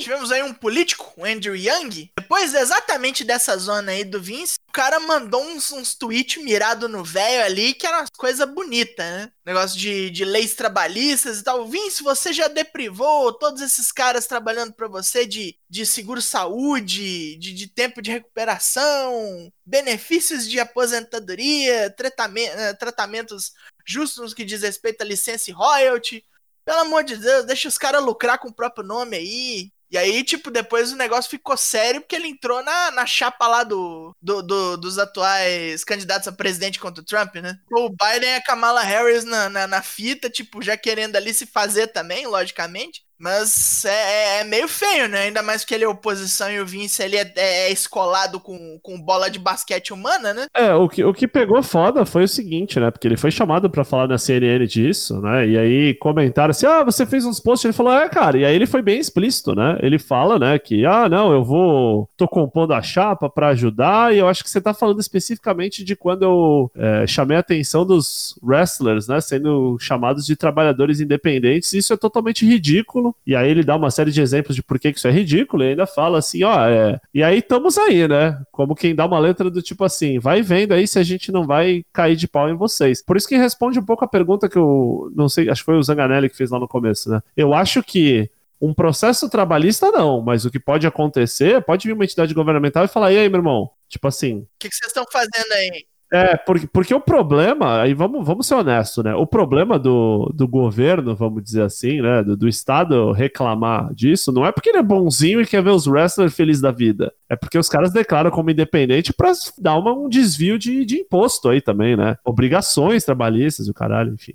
tivemos 0.08 0.32
aí 0.32 0.42
um 0.42 0.54
político, 0.54 1.12
o 1.16 1.24
Andrew 1.24 1.54
Young, 1.54 2.10
depois 2.28 2.52
exatamente 2.52 3.24
dessa 3.24 3.56
zona 3.56 3.92
aí 3.92 4.04
do 4.04 4.20
Vince, 4.20 4.58
o 4.68 4.72
cara 4.72 5.00
mandou 5.00 5.42
uns, 5.42 5.72
uns 5.72 5.94
tweets 5.94 6.44
mirado 6.44 6.86
no 6.86 7.02
velho 7.02 7.42
ali, 7.42 7.72
que 7.72 7.86
eram 7.86 8.00
umas 8.00 8.10
coisas 8.10 8.46
bonitas, 8.46 8.98
né? 8.98 9.32
Negócio 9.46 9.80
de, 9.80 10.10
de 10.10 10.26
leis 10.26 10.54
trabalhistas 10.54 11.40
e 11.40 11.42
tal. 11.42 11.66
Vince, 11.66 12.02
você 12.02 12.30
já 12.30 12.46
deprivou 12.46 13.32
todos 13.32 13.62
esses 13.62 13.90
caras 13.90 14.26
trabalhando 14.26 14.74
para 14.74 14.86
você 14.86 15.24
de, 15.24 15.58
de 15.70 15.86
seguro-saúde, 15.86 17.38
de, 17.38 17.54
de 17.54 17.66
tempo 17.66 18.02
de 18.02 18.10
recuperação, 18.10 19.50
benefícios 19.64 20.46
de 20.46 20.60
aposentadoria, 20.60 21.88
tratamento, 21.96 22.52
eh, 22.58 22.74
tratamentos 22.74 23.52
justos 23.86 24.32
no 24.32 24.36
que 24.36 24.44
diz 24.44 24.60
respeito 24.60 25.00
a 25.00 25.06
licença 25.06 25.48
e 25.48 25.54
royalty. 25.54 26.22
Pelo 26.62 26.80
amor 26.80 27.04
de 27.04 27.16
Deus, 27.16 27.46
deixa 27.46 27.68
os 27.68 27.78
caras 27.78 28.04
lucrar 28.04 28.38
com 28.38 28.48
o 28.48 28.54
próprio 28.54 28.86
nome 28.86 29.16
aí. 29.16 29.72
E 29.90 29.96
aí, 29.96 30.22
tipo, 30.22 30.50
depois 30.50 30.92
o 30.92 30.96
negócio 30.96 31.30
ficou 31.30 31.56
sério 31.56 32.00
porque 32.02 32.14
ele 32.16 32.28
entrou 32.28 32.62
na, 32.62 32.90
na 32.90 33.06
chapa 33.06 33.46
lá 33.48 33.64
do, 33.64 34.14
do, 34.20 34.42
do 34.42 34.76
dos 34.76 34.98
atuais 34.98 35.82
candidatos 35.82 36.28
a 36.28 36.32
presidente 36.32 36.78
contra 36.78 37.00
o 37.02 37.04
Trump, 37.04 37.36
né? 37.36 37.58
O 37.72 37.88
Biden 37.88 38.30
e 38.30 38.34
a 38.36 38.42
Kamala 38.42 38.82
Harris 38.82 39.24
na, 39.24 39.48
na, 39.48 39.66
na 39.66 39.82
fita, 39.82 40.28
tipo, 40.28 40.60
já 40.60 40.76
querendo 40.76 41.16
ali 41.16 41.32
se 41.32 41.46
fazer 41.46 41.88
também, 41.88 42.26
logicamente. 42.26 43.07
Mas 43.18 43.84
é, 43.84 43.90
é, 43.90 44.40
é, 44.40 44.44
meio 44.44 44.68
feio, 44.68 45.08
né? 45.08 45.22
Ainda 45.22 45.42
mais 45.42 45.64
que 45.64 45.74
ele 45.74 45.82
é 45.82 45.88
oposição 45.88 46.48
e 46.50 46.60
o 46.60 46.66
Vince 46.66 47.02
ele 47.02 47.16
é, 47.16 47.32
é, 47.36 47.72
escolado 47.72 48.38
com, 48.38 48.78
com 48.80 49.00
bola 49.00 49.28
de 49.28 49.40
basquete 49.40 49.92
humana, 49.92 50.32
né? 50.32 50.46
É, 50.54 50.72
o 50.74 50.88
que, 50.88 51.02
o 51.02 51.12
que 51.12 51.26
pegou 51.26 51.60
foda 51.62 52.06
foi 52.06 52.22
o 52.22 52.28
seguinte, 52.28 52.78
né? 52.78 52.92
Porque 52.92 53.08
ele 53.08 53.16
foi 53.16 53.32
chamado 53.32 53.68
para 53.68 53.84
falar 53.84 54.06
na 54.06 54.18
CNN 54.18 54.64
disso, 54.66 55.20
né? 55.20 55.48
E 55.48 55.58
aí 55.58 55.94
comentaram 55.94 56.52
assim: 56.52 56.66
ah, 56.66 56.84
você 56.84 57.04
fez 57.04 57.24
uns 57.24 57.40
posts. 57.40 57.64
Ele 57.64 57.72
falou: 57.72 57.92
é, 57.92 58.08
cara. 58.08 58.38
E 58.38 58.44
aí 58.44 58.54
ele 58.54 58.66
foi 58.66 58.82
bem 58.82 59.00
explícito, 59.00 59.52
né? 59.52 59.76
Ele 59.82 59.98
fala, 59.98 60.38
né, 60.38 60.56
que, 60.58 60.86
ah, 60.86 61.08
não, 61.08 61.32
eu 61.32 61.42
vou. 61.42 62.08
tô 62.16 62.28
compondo 62.28 62.72
a 62.72 62.80
chapa 62.82 63.28
para 63.28 63.48
ajudar. 63.48 64.14
E 64.14 64.18
eu 64.18 64.28
acho 64.28 64.44
que 64.44 64.50
você 64.50 64.60
tá 64.60 64.72
falando 64.72 65.00
especificamente 65.00 65.82
de 65.82 65.96
quando 65.96 66.22
eu 66.22 66.70
é, 66.76 67.04
chamei 67.06 67.36
a 67.36 67.40
atenção 67.40 67.84
dos 67.84 68.38
wrestlers, 68.40 69.08
né? 69.08 69.20
Sendo 69.20 69.76
chamados 69.80 70.24
de 70.24 70.36
trabalhadores 70.36 71.00
independentes. 71.00 71.72
Isso 71.72 71.92
é 71.92 71.96
totalmente 71.96 72.46
ridículo 72.46 73.07
ridículo. 73.08 73.16
E 73.26 73.36
aí 73.36 73.50
ele 73.50 73.62
dá 73.62 73.76
uma 73.76 73.90
série 73.90 74.10
de 74.10 74.20
exemplos 74.20 74.54
de 74.54 74.62
por 74.62 74.78
que 74.78 74.88
isso 74.88 75.08
é 75.08 75.10
ridículo 75.10 75.62
e 75.62 75.68
ainda 75.68 75.86
fala 75.86 76.18
assim, 76.18 76.42
ó, 76.44 76.68
é... 76.68 77.00
e 77.12 77.22
aí 77.22 77.38
estamos 77.38 77.78
aí, 77.78 78.06
né? 78.06 78.40
Como 78.50 78.74
quem 78.74 78.94
dá 78.94 79.06
uma 79.06 79.18
letra 79.18 79.50
do 79.50 79.62
tipo 79.62 79.84
assim, 79.84 80.18
vai 80.18 80.42
vendo 80.42 80.72
aí 80.72 80.86
se 80.86 80.98
a 80.98 81.02
gente 81.02 81.32
não 81.32 81.46
vai 81.46 81.84
cair 81.92 82.16
de 82.16 82.28
pau 82.28 82.48
em 82.48 82.56
vocês. 82.56 83.02
Por 83.04 83.16
isso 83.16 83.28
que 83.28 83.36
responde 83.36 83.78
um 83.78 83.84
pouco 83.84 84.04
a 84.04 84.08
pergunta 84.08 84.48
que 84.48 84.58
eu 84.58 85.10
não 85.14 85.28
sei, 85.28 85.48
acho 85.48 85.62
que 85.62 85.66
foi 85.66 85.76
o 85.76 85.82
Zanganelli 85.82 86.28
que 86.28 86.36
fez 86.36 86.50
lá 86.50 86.58
no 86.58 86.68
começo, 86.68 87.10
né? 87.10 87.20
Eu 87.36 87.54
acho 87.54 87.82
que 87.82 88.30
um 88.60 88.74
processo 88.74 89.30
trabalhista 89.30 89.90
não, 89.90 90.20
mas 90.20 90.44
o 90.44 90.50
que 90.50 90.58
pode 90.58 90.86
acontecer, 90.86 91.62
pode 91.62 91.86
vir 91.86 91.94
uma 91.94 92.04
entidade 92.04 92.34
governamental 92.34 92.84
e 92.84 92.88
falar, 92.88 93.12
e 93.12 93.18
aí, 93.18 93.28
meu 93.28 93.38
irmão? 93.38 93.70
Tipo 93.88 94.08
assim. 94.08 94.38
O 94.38 94.48
que, 94.58 94.68
que 94.68 94.74
vocês 94.74 94.88
estão 94.88 95.04
fazendo 95.12 95.52
aí? 95.52 95.86
É, 96.12 96.36
porque, 96.36 96.66
porque 96.66 96.94
o 96.94 97.00
problema, 97.00 97.82
aí 97.82 97.92
vamos, 97.92 98.24
vamos 98.26 98.46
ser 98.46 98.54
honestos, 98.54 99.04
né? 99.04 99.14
O 99.14 99.26
problema 99.26 99.78
do, 99.78 100.32
do 100.34 100.48
governo, 100.48 101.14
vamos 101.14 101.42
dizer 101.42 101.62
assim, 101.62 102.00
né? 102.00 102.22
Do, 102.22 102.36
do 102.36 102.48
Estado 102.48 103.12
reclamar 103.12 103.92
disso, 103.92 104.32
não 104.32 104.46
é 104.46 104.50
porque 104.50 104.70
ele 104.70 104.78
é 104.78 104.82
bonzinho 104.82 105.40
e 105.40 105.46
quer 105.46 105.62
ver 105.62 105.70
os 105.70 105.86
wrestlers 105.86 106.34
felizes 106.34 106.62
da 106.62 106.70
vida. 106.70 107.12
É 107.28 107.36
porque 107.36 107.58
os 107.58 107.68
caras 107.68 107.92
declaram 107.92 108.30
como 108.30 108.50
independente 108.50 109.12
pra 109.12 109.32
dar 109.58 109.76
uma, 109.76 109.92
um 109.92 110.08
desvio 110.08 110.58
de, 110.58 110.84
de 110.84 110.96
imposto 111.00 111.48
aí 111.48 111.60
também, 111.60 111.96
né? 111.96 112.16
Obrigações 112.24 113.04
trabalhistas, 113.04 113.68
o 113.68 113.74
caralho, 113.74 114.14
enfim. 114.14 114.32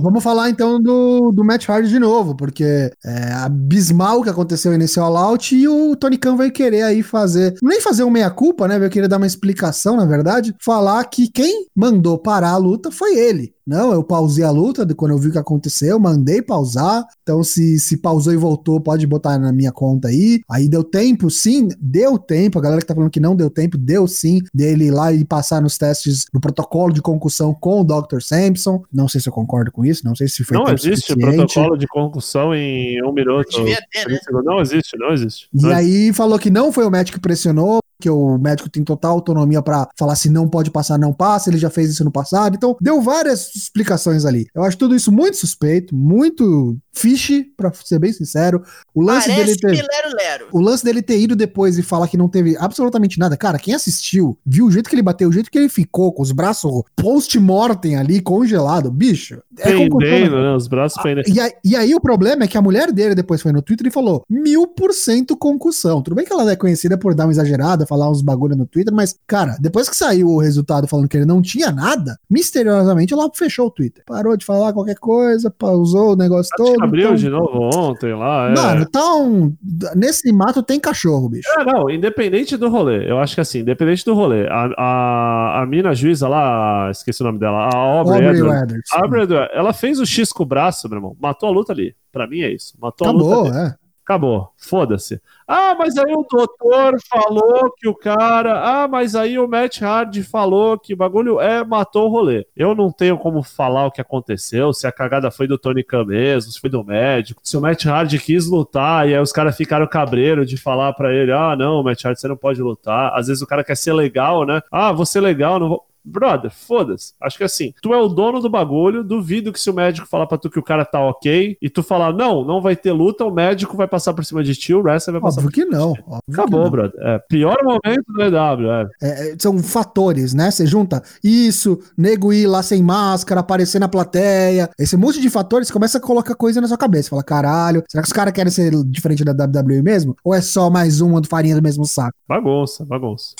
Vamos 0.00 0.22
falar 0.22 0.50
então 0.50 0.80
do, 0.80 1.30
do 1.32 1.44
Matt 1.44 1.68
Hardy 1.68 1.88
de 1.88 1.98
novo, 1.98 2.36
porque 2.36 2.90
é 3.04 3.32
abismal 3.32 4.20
o 4.20 4.22
que 4.22 4.30
aconteceu 4.30 4.76
nesse 4.76 4.98
all-out 4.98 5.54
e 5.54 5.68
o 5.68 5.96
Tony 5.96 6.18
Khan 6.18 6.36
vai 6.36 6.50
querer 6.50 6.82
aí 6.82 7.02
fazer, 7.02 7.54
nem 7.62 7.80
fazer 7.80 8.02
uma 8.02 8.12
meia-culpa, 8.12 8.66
né? 8.68 8.78
Vai 8.78 8.90
querer 8.90 9.08
dar 9.08 9.16
uma 9.16 9.26
explicação, 9.26 9.96
na 9.96 10.04
verdade, 10.04 10.54
falar 10.60 11.04
que 11.04 11.30
quem 11.30 11.66
mandou 11.74 12.18
parar 12.18 12.50
a 12.50 12.56
luta 12.56 12.90
foi 12.90 13.16
ele. 13.16 13.53
Não, 13.66 13.92
eu 13.92 14.02
pausei 14.04 14.44
a 14.44 14.50
luta 14.50 14.84
de 14.84 14.94
quando 14.94 15.12
eu 15.12 15.18
vi 15.18 15.28
o 15.28 15.32
que 15.32 15.38
aconteceu, 15.38 15.98
mandei 15.98 16.42
pausar. 16.42 17.04
Então, 17.22 17.42
se, 17.42 17.78
se 17.78 17.96
pausou 17.96 18.32
e 18.32 18.36
voltou, 18.36 18.80
pode 18.80 19.06
botar 19.06 19.38
na 19.38 19.52
minha 19.52 19.72
conta 19.72 20.08
aí. 20.08 20.42
Aí 20.50 20.68
deu 20.68 20.84
tempo, 20.84 21.30
sim, 21.30 21.68
deu 21.80 22.18
tempo. 22.18 22.58
A 22.58 22.62
galera 22.62 22.80
que 22.80 22.86
tá 22.86 22.94
falando 22.94 23.10
que 23.10 23.20
não 23.20 23.34
deu 23.34 23.48
tempo, 23.48 23.78
deu 23.78 24.06
sim, 24.06 24.40
dele 24.52 24.86
ir 24.86 24.90
lá 24.90 25.12
e 25.12 25.24
passar 25.24 25.62
nos 25.62 25.78
testes 25.78 26.26
do 26.32 26.40
protocolo 26.40 26.92
de 26.92 27.00
concussão 27.00 27.54
com 27.54 27.80
o 27.80 27.84
Dr. 27.84 28.20
Sampson. 28.20 28.82
Não 28.92 29.08
sei 29.08 29.20
se 29.20 29.28
eu 29.28 29.32
concordo 29.32 29.72
com 29.72 29.84
isso, 29.84 30.04
não 30.04 30.14
sei 30.14 30.28
se 30.28 30.44
foi 30.44 30.56
Não 30.58 30.64
tempo 30.64 30.78
existe 30.78 31.06
suficiente. 31.12 31.36
protocolo 31.36 31.76
de 31.78 31.86
concussão 31.86 32.54
em 32.54 33.02
um 33.02 33.12
minuto. 33.12 33.64
Ter, 33.64 34.08
né? 34.08 34.18
Não 34.44 34.60
existe, 34.60 34.96
não 34.98 35.12
existe. 35.12 35.48
E 35.54 35.62
Não 35.62 35.70
aí 35.70 36.12
falou 36.12 36.38
que 36.38 36.50
não 36.50 36.70
foi 36.72 36.84
o 36.84 36.90
médico 36.90 37.18
que 37.18 37.22
pressionou, 37.22 37.78
que 38.04 38.10
o 38.10 38.36
médico 38.36 38.68
tem 38.68 38.84
total 38.84 39.12
autonomia 39.12 39.62
pra 39.62 39.88
falar 39.96 40.14
se 40.14 40.28
não 40.28 40.46
pode 40.46 40.70
passar, 40.70 40.98
não 40.98 41.10
passa, 41.10 41.48
ele 41.48 41.56
já 41.56 41.70
fez 41.70 41.88
isso 41.90 42.04
no 42.04 42.12
passado. 42.12 42.54
Então, 42.54 42.76
deu 42.78 43.00
várias 43.00 43.54
explicações 43.54 44.26
ali. 44.26 44.46
Eu 44.54 44.62
acho 44.62 44.76
tudo 44.76 44.94
isso 44.94 45.10
muito 45.10 45.38
suspeito, 45.38 45.96
muito 45.96 46.76
fiche, 46.92 47.44
pra 47.56 47.72
ser 47.72 47.98
bem 47.98 48.12
sincero. 48.12 48.62
O 48.94 49.02
lance 49.02 49.28
dele 49.28 49.56
Parece 49.58 49.58
ter... 49.58 49.86
lero-lero. 49.90 50.48
O 50.52 50.60
lance 50.60 50.84
dele 50.84 51.00
ter 51.00 51.18
ido 51.18 51.34
depois 51.34 51.78
e 51.78 51.82
falar 51.82 52.08
que 52.08 52.18
não 52.18 52.28
teve 52.28 52.56
absolutamente 52.58 53.18
nada. 53.18 53.38
Cara, 53.38 53.58
quem 53.58 53.74
assistiu, 53.74 54.38
viu 54.44 54.66
o 54.66 54.70
jeito 54.70 54.90
que 54.90 54.94
ele 54.94 55.02
bateu, 55.02 55.30
o 55.30 55.32
jeito 55.32 55.50
que 55.50 55.58
ele 55.58 55.70
ficou, 55.70 56.12
com 56.12 56.22
os 56.22 56.30
braços 56.30 56.82
post-mortem 56.94 57.96
ali, 57.96 58.20
congelado, 58.20 58.90
bicho. 58.90 59.42
É 59.58 59.70
Pendendo, 59.72 60.42
né? 60.42 60.54
Os 60.54 60.68
braços 60.68 61.02
pendendo. 61.02 61.28
E 61.28 61.40
aí, 61.40 61.52
e 61.64 61.76
aí 61.76 61.94
o 61.94 62.00
problema 62.00 62.44
é 62.44 62.46
que 62.48 62.58
a 62.58 62.62
mulher 62.62 62.92
dele 62.92 63.14
depois 63.14 63.40
foi 63.40 63.52
no 63.52 63.62
Twitter 63.62 63.86
e 63.86 63.90
falou 63.90 64.24
mil 64.28 64.66
por 64.66 64.92
cento 64.92 65.36
concussão. 65.36 66.02
Tudo 66.02 66.14
bem 66.14 66.24
que 66.24 66.32
ela 66.32 66.50
é 66.50 66.56
conhecida 66.56 66.98
por 66.98 67.14
dar 67.14 67.24
uma 67.24 67.32
exagerada, 67.32 67.86
falar 67.94 68.10
uns 68.10 68.22
bagulho 68.22 68.56
no 68.56 68.66
Twitter, 68.66 68.92
mas, 68.92 69.16
cara, 69.26 69.56
depois 69.60 69.88
que 69.88 69.94
saiu 69.96 70.28
o 70.28 70.40
resultado 70.40 70.88
falando 70.88 71.08
que 71.08 71.16
ele 71.16 71.24
não 71.26 71.40
tinha 71.40 71.70
nada, 71.70 72.18
misteriosamente 72.28 73.12
ela 73.14 73.30
fechou 73.34 73.68
o 73.68 73.70
Twitter. 73.70 74.02
Parou 74.06 74.36
de 74.36 74.44
falar 74.44 74.72
qualquer 74.72 74.96
coisa, 74.96 75.50
pausou 75.50 76.12
o 76.12 76.16
negócio 76.16 76.50
que 76.56 76.62
todo. 76.62 76.82
abriu 76.82 77.04
então- 77.06 77.14
de 77.16 77.28
novo 77.30 77.70
ontem 77.74 78.12
lá. 78.14 78.50
É. 78.50 78.54
Mano, 78.54 78.82
então, 78.88 79.52
nesse 79.94 80.32
mato 80.32 80.62
tem 80.62 80.80
cachorro, 80.80 81.28
bicho. 81.28 81.48
É, 81.58 81.64
não, 81.64 81.88
independente 81.88 82.56
do 82.56 82.68
rolê, 82.68 83.08
eu 83.10 83.18
acho 83.18 83.34
que 83.34 83.40
assim, 83.40 83.60
independente 83.60 84.04
do 84.04 84.14
rolê, 84.14 84.46
a, 84.48 84.70
a, 84.76 85.62
a 85.62 85.66
mina 85.66 85.94
juíza 85.94 86.26
lá, 86.28 86.90
esqueci 86.90 87.22
o 87.22 87.26
nome 87.26 87.38
dela, 87.38 87.68
a 87.72 87.76
Aubrey, 87.76 88.14
Aubrey 88.26 88.36
Edwards, 88.40 88.62
Edwards. 88.64 88.92
a 88.92 88.96
Aubrey 89.04 89.22
Edwards, 89.22 89.50
ela 89.54 89.72
fez 89.72 90.00
o 90.00 90.06
X 90.06 90.32
com 90.32 90.42
o 90.42 90.46
braço, 90.46 90.88
meu 90.88 90.98
irmão, 90.98 91.16
matou 91.20 91.48
a 91.48 91.52
luta 91.52 91.72
ali. 91.72 91.94
Pra 92.12 92.26
mim 92.26 92.40
é 92.40 92.52
isso, 92.52 92.74
matou 92.80 93.06
a 93.06 93.10
Acabou, 93.10 93.44
luta 93.44 93.58
ali. 93.58 93.68
é. 93.68 93.83
Acabou, 94.04 94.50
foda-se. 94.58 95.18
Ah, 95.48 95.74
mas 95.74 95.96
aí 95.96 96.12
o 96.12 96.26
doutor 96.30 96.94
falou 97.08 97.72
que 97.74 97.88
o 97.88 97.94
cara. 97.94 98.60
Ah, 98.60 98.86
mas 98.86 99.16
aí 99.16 99.38
o 99.38 99.48
Matt 99.48 99.80
Hardy 99.80 100.22
falou 100.22 100.78
que 100.78 100.92
o 100.92 100.96
bagulho 100.96 101.40
é, 101.40 101.64
matou 101.64 102.06
o 102.06 102.10
rolê. 102.10 102.46
Eu 102.54 102.74
não 102.74 102.92
tenho 102.92 103.16
como 103.16 103.42
falar 103.42 103.86
o 103.86 103.90
que 103.90 104.02
aconteceu, 104.02 104.74
se 104.74 104.86
a 104.86 104.92
cagada 104.92 105.30
foi 105.30 105.46
do 105.46 105.56
Tony 105.56 105.82
Khan 105.82 106.04
mesmo, 106.04 106.52
se 106.52 106.60
foi 106.60 106.68
do 106.68 106.84
médico, 106.84 107.40
se 107.42 107.56
o 107.56 107.62
Matt 107.62 107.86
Hardy 107.86 108.18
quis 108.18 108.46
lutar 108.46 109.08
e 109.08 109.14
aí 109.14 109.20
os 109.20 109.32
caras 109.32 109.56
ficaram 109.56 109.86
cabreiro 109.86 110.44
de 110.44 110.58
falar 110.58 110.92
pra 110.92 111.10
ele: 111.10 111.32
ah, 111.32 111.56
não, 111.56 111.82
Matt 111.82 112.04
Hardy, 112.04 112.20
você 112.20 112.28
não 112.28 112.36
pode 112.36 112.60
lutar. 112.60 113.18
Às 113.18 113.28
vezes 113.28 113.42
o 113.42 113.46
cara 113.46 113.64
quer 113.64 113.76
ser 113.76 113.94
legal, 113.94 114.44
né? 114.44 114.60
Ah, 114.70 114.92
vou 114.92 115.06
ser 115.06 115.20
legal, 115.22 115.58
não 115.58 115.70
vou. 115.70 115.93
Brother, 116.04 116.50
foda-se. 116.50 117.14
Acho 117.20 117.38
que 117.38 117.44
assim, 117.44 117.72
tu 117.80 117.94
é 117.94 117.98
o 117.98 118.08
dono 118.08 118.40
do 118.40 118.50
bagulho, 118.50 119.02
duvido 119.02 119.52
que 119.52 119.60
se 119.60 119.70
o 119.70 119.74
médico 119.74 120.06
falar 120.06 120.26
pra 120.26 120.36
tu 120.38 120.50
que 120.50 120.58
o 120.58 120.62
cara 120.62 120.84
tá 120.84 121.00
ok, 121.00 121.56
e 121.60 121.70
tu 121.70 121.82
falar, 121.82 122.12
não, 122.12 122.44
não 122.44 122.60
vai 122.60 122.76
ter 122.76 122.92
luta, 122.92 123.24
o 123.24 123.30
médico 123.32 123.76
vai 123.76 123.88
passar 123.88 124.12
por 124.12 124.24
cima 124.24 124.42
de 124.44 124.54
ti, 124.54 124.74
o 124.74 124.80
wrestler 124.82 125.14
vai 125.14 125.22
passar 125.22 125.40
Óbvio 125.40 125.52
que 125.52 125.64
não. 125.64 125.90
óbvio 125.92 126.20
que 126.26 126.32
Acabou, 126.32 126.64
não. 126.64 126.70
brother. 126.70 127.00
É, 127.00 127.18
pior 127.28 127.56
momento 127.62 128.04
do 128.08 128.22
EW, 128.22 128.70
é. 128.70 128.86
É, 129.02 129.32
é, 129.32 129.36
são 129.38 129.58
fatores, 129.58 130.34
né? 130.34 130.50
Você 130.50 130.66
junta 130.66 131.02
isso, 131.22 131.78
nego 131.96 132.32
ir 132.32 132.46
lá 132.46 132.62
sem 132.62 132.82
máscara, 132.82 133.40
aparecer 133.40 133.78
na 133.78 133.88
plateia, 133.88 134.68
esse 134.78 134.96
monte 134.96 135.20
de 135.20 135.30
fatores, 135.30 135.70
começa 135.70 135.98
a 135.98 136.00
colocar 136.00 136.34
coisa 136.34 136.60
na 136.60 136.68
sua 136.68 136.78
cabeça. 136.78 137.10
Fala, 137.10 137.22
caralho, 137.22 137.82
será 137.88 138.02
que 138.02 138.08
os 138.08 138.12
caras 138.12 138.32
querem 138.32 138.50
ser 138.52 138.72
diferente 138.84 139.24
da 139.24 139.32
WWE 139.32 139.82
mesmo? 139.82 140.16
Ou 140.22 140.34
é 140.34 140.40
só 140.40 140.68
mais 140.68 141.00
uma 141.00 141.20
do 141.20 141.28
farinha 141.28 141.54
do 141.56 141.62
mesmo 141.62 141.84
saco? 141.84 142.16
Bagunça, 142.28 142.84
bagunça. 142.84 143.34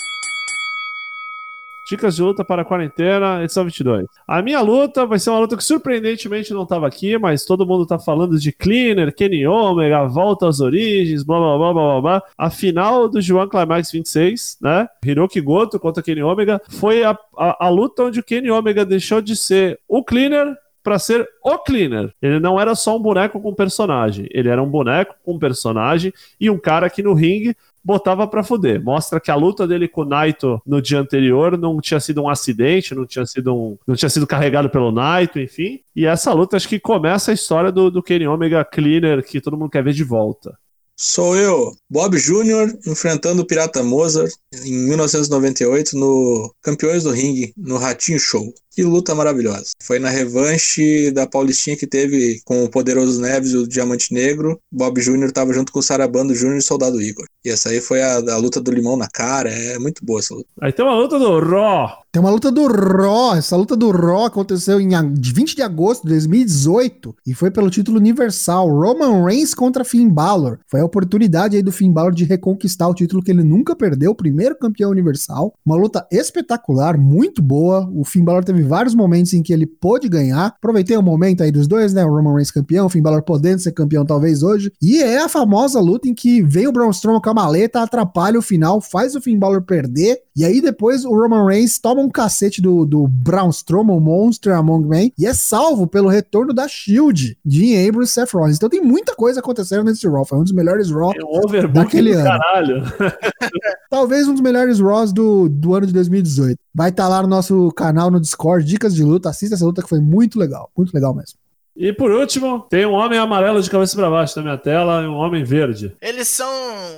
Dicas 1.87 2.17
de 2.17 2.23
luta 2.23 2.43
para 2.43 2.63
a 2.63 2.65
quarentena, 2.65 3.43
edição 3.43 3.65
22. 3.65 4.07
A 4.27 4.41
minha 4.41 4.61
luta 4.63 5.05
vai 5.05 5.19
ser 5.19 5.29
uma 5.29 5.41
luta 5.41 5.55
que 5.55 5.63
surpreendentemente 5.63 6.55
não 6.55 6.63
estava 6.63 6.87
aqui, 6.87 7.19
mas 7.19 7.45
todo 7.45 7.67
mundo 7.67 7.85
tá 7.85 7.99
falando 7.99 8.39
de 8.39 8.53
Cleaner, 8.53 9.15
Kenny 9.15 9.47
Omega, 9.47 10.07
volta 10.07 10.49
às 10.49 10.61
origens, 10.61 11.23
blá 11.23 11.39
blá 11.39 11.59
blá 11.59 11.73
blá 11.73 11.83
blá 11.83 12.01
blá. 12.01 12.23
A 12.39 12.49
final 12.49 13.07
do 13.07 13.21
João 13.21 13.47
Climax 13.47 13.93
26, 13.93 14.59
né? 14.63 14.89
Hiroki 15.05 15.43
Goto 15.43 15.79
contra 15.79 16.03
Kenny 16.03 16.23
Omega, 16.23 16.61
foi 16.71 17.05
a, 17.05 17.11
a, 17.37 17.67
a 17.67 17.69
luta 17.69 18.05
onde 18.05 18.21
o 18.21 18.25
Kenny 18.25 18.51
Omega 18.51 18.85
deixou 18.87 19.21
de 19.21 19.37
ser 19.37 19.79
o 19.87 20.03
Cleaner 20.03 20.57
para 20.83 20.99
ser 20.99 21.27
o 21.43 21.59
Cleaner. 21.59 22.13
Ele 22.21 22.39
não 22.39 22.61
era 22.61 22.75
só 22.75 22.97
um 22.97 23.01
boneco 23.01 23.41
com 23.41 23.55
personagem, 23.55 24.29
ele 24.31 24.51
era 24.51 24.63
um 24.63 24.69
boneco 24.69 25.15
com 25.25 25.39
personagem 25.39 26.13
e 26.39 26.51
um 26.51 26.59
cara 26.59 26.91
que 26.91 27.03
no 27.03 27.15
ringue 27.15 27.57
botava 27.85 28.27
pra 28.27 28.43
fuder. 28.43 28.83
Mostra 28.83 29.21
que 29.21 29.31
a 29.31 29.35
luta 29.35 29.67
dele 29.67 29.87
com 29.87 30.03
o 30.03 30.05
Naito 30.05 30.61
no 30.67 30.81
dia 30.81 30.99
anterior 30.99 31.59
não 31.59 31.81
tinha 31.81 32.01
sido 32.01 32.23
um 32.23 32.29
acidente, 32.29 32.95
não 32.95 33.07
tinha 33.07 33.27
sido 33.27 33.55
um, 33.55 33.77
não 33.87 33.95
tinha 33.95 34.09
sido 34.09 34.27
carregado 34.27 34.71
pelo 34.71 34.91
Naito, 34.91 35.39
enfim. 35.39 35.81
E 35.95 36.07
essa 36.07 36.33
luta 36.33 36.57
acho 36.57 36.69
que 36.69 36.81
começa 36.81 37.31
a 37.31 37.35
história 37.35 37.71
do, 37.71 37.91
do 37.91 38.03
Kenny 38.03 38.27
Omega 38.27 38.65
Cleaner 38.65 39.25
que 39.25 39.41
todo 39.41 39.57
mundo 39.57 39.71
quer 39.71 39.85
ver 39.85 39.93
de 39.93 40.05
volta. 40.05 40.57
Sou 40.97 41.37
eu, 41.37 41.73
Bob 41.91 42.17
Jr., 42.17 42.79
enfrentando 42.87 43.43
o 43.43 43.47
Pirata 43.47 43.83
Mozart 43.83 44.33
em 44.65 44.73
1998 44.89 45.99
no 45.99 46.55
Campeões 46.63 47.03
do 47.03 47.11
Ringue, 47.11 47.53
no 47.57 47.79
Ratinho 47.79 48.21
Show. 48.21 48.55
Que 48.75 48.83
luta 48.83 49.15
maravilhosa. 49.15 49.67
Foi 49.83 49.99
na 49.99 50.09
revanche 50.11 51.11
da 51.13 51.27
Paulistinha 51.27 51.77
que 51.77 51.87
teve 51.87 52.41
com 52.45 52.65
o 52.65 52.69
Poderoso 52.69 53.21
Neves 53.21 53.53
e 53.53 53.57
o 53.57 53.67
Diamante 53.69 54.13
Negro. 54.13 54.59
Bob 54.73 55.01
Jr. 55.01 55.31
tava 55.33 55.53
junto 55.53 55.73
com 55.73 55.79
o 55.79 55.83
Sarabando 55.83 56.35
Jr. 56.35 56.55
e 56.55 56.59
o 56.59 56.63
Soldado 56.63 57.01
Igor. 57.01 57.27
E 57.45 57.51
essa 57.51 57.69
aí 57.69 57.81
foi 57.81 58.03
a, 58.03 58.17
a 58.17 58.37
luta 58.37 58.61
do 58.61 58.71
limão 58.73 58.97
na 58.97 59.07
cara. 59.09 59.51
É 59.51 59.79
muito 59.79 60.05
boa 60.05 60.19
essa 60.19 60.35
luta. 60.35 60.49
Aí 60.61 60.73
tem 60.73 60.85
uma 60.85 60.97
luta 60.97 61.19
do 61.19 61.39
Raw. 61.41 61.89
Tem 62.11 62.21
uma 62.21 62.31
luta 62.31 62.51
do 62.51 62.67
Raw. 62.67 63.35
Essa 63.37 63.57
luta 63.57 63.77
do 63.77 63.91
Raw 63.91 64.25
aconteceu 64.25 64.81
em 64.81 64.95
ag- 64.95 65.15
20 65.33 65.55
de 65.57 65.63
agosto 65.63 66.03
de 66.03 66.09
2018 66.11 67.15
e 67.27 67.35
foi 67.35 67.51
pelo 67.51 67.71
título 67.71 67.99
universal. 67.99 68.69
Roman 68.69 69.25
Reigns 69.25 69.55
contra 69.55 69.85
Finn 69.85 70.09
Balor. 70.09 70.59
Foi 70.69 70.81
a 70.81 70.85
oportunidade 70.85 71.57
aí 71.57 71.63
do 71.63 71.73
Finn 71.73 71.93
Balor 71.93 72.13
de 72.13 72.25
reconquistar 72.25 72.89
o 72.89 72.95
título 72.95 73.23
que 73.23 73.31
ele 73.31 73.43
nunca 73.43 73.75
perdeu, 73.77 74.11
o 74.13 74.15
primeiro 74.17 74.57
campeão 74.57 74.91
universal. 74.91 75.53
Uma 75.65 75.77
luta 75.77 76.07
espetacular, 76.11 76.97
muito 76.99 77.43
boa. 77.43 77.89
O 77.95 78.05
Finn 78.05 78.25
Balor 78.25 78.45
teve 78.45 78.63
vários 78.65 78.95
momentos 78.95 79.33
em 79.35 79.43
que 79.43 79.53
ele 79.53 79.67
pôde 79.67 80.09
ganhar. 80.09 80.47
Aproveitei 80.47 80.97
o 80.97 81.03
momento 81.03 81.43
aí 81.43 81.53
dos 81.53 81.67
dois, 81.67 81.93
né? 81.93 82.05
O 82.05 82.11
Roman 82.11 82.35
Reigns 82.35 82.51
campeão, 82.51 82.87
o 82.87 82.89
Finn 82.89 83.03
Balor 83.03 83.23
podendo 83.23 83.61
ser 83.61 83.73
campeão 83.73 84.05
talvez 84.05 84.43
hoje. 84.43 84.73
E 84.81 85.03
é 85.03 85.23
a 85.23 85.29
famosa 85.29 85.81
luta 85.81 86.09
em 86.09 86.15
que 86.15 86.43
vem 86.43 86.67
o 86.67 86.73
Braun 86.73 86.91
Strowman 86.91 87.21
com 87.21 87.31
a 87.31 87.35
maleta, 87.35 87.83
atrapalha 87.83 88.39
o 88.39 88.43
final, 88.43 88.81
faz 88.81 89.15
o 89.15 89.21
Finn 89.21 89.39
Balor 89.39 89.63
perder. 89.63 90.19
E 90.37 90.45
aí 90.45 90.61
depois 90.61 91.05
o 91.05 91.11
Roman 91.11 91.47
Reigns 91.47 91.79
toma 91.79 92.01
um 92.01 92.11
cacete 92.11 92.61
do, 92.61 92.85
do 92.85 93.07
Braun 93.07 93.51
Strowman, 93.51 93.97
o 93.97 94.01
Monster 94.01 94.55
Among 94.55 94.89
Men, 94.89 95.13
e 95.19 95.27
é 95.27 95.35
salvo 95.35 95.87
pelo 95.87 96.09
retorno 96.09 96.53
da 96.53 96.67
SHIELD, 96.67 97.39
de 97.45 97.77
Ambrose 97.77 98.11
e 98.11 98.13
Seth 98.13 98.33
Rollins. 98.33 98.57
Então 98.57 98.69
tem 98.69 98.83
muita 98.83 99.15
coisa 99.15 99.41
acontecendo 99.41 99.85
nesse 99.85 100.09
Raw. 100.09 100.25
Foi 100.25 100.39
um 100.39 100.43
dos 100.43 100.53
melhores 100.53 100.91
Raw 100.91 101.13
Tem 101.13 101.25
um 101.25 101.73
Daquele 101.73 102.13
ano. 102.13 102.25
caralho. 102.25 102.83
talvez 103.91 104.27
um 104.27 104.33
dos 104.33 104.41
melhores 104.41 104.81
Raws 104.81 105.13
do, 105.13 105.49
do 105.49 105.75
ano 105.75 105.87
de 105.87 105.93
2018. 105.93 106.59
Vai 106.75 106.91
estar 106.91 107.07
lá 107.09 107.23
no 107.23 107.29
nosso 107.29 107.71
canal 107.73 108.11
no 108.11 108.21
Discord, 108.21 108.54
dicas 108.63 108.95
de 108.95 109.03
luta. 109.03 109.31
Assista 109.31 109.55
essa 109.55 109.65
luta 109.65 109.83
que 109.83 109.89
foi 109.89 110.01
muito 110.01 110.39
legal, 110.39 110.71
muito 110.77 110.93
legal 110.95 111.15
mesmo. 111.15 111.39
E 111.77 111.93
por 111.93 112.11
último, 112.13 112.61
tem 112.71 112.87
um 112.87 112.93
homem 112.93 113.19
amarelo 113.19 113.61
de 113.61 113.69
cabeça 113.69 113.97
pra 113.97 114.09
baixo 114.09 114.37
na 114.37 114.43
minha 114.43 114.59
tela 114.59 115.03
e 115.03 115.07
um 115.07 115.15
homem 115.17 115.43
verde. 115.43 115.97
Eles 116.01 116.29
são 116.29 116.49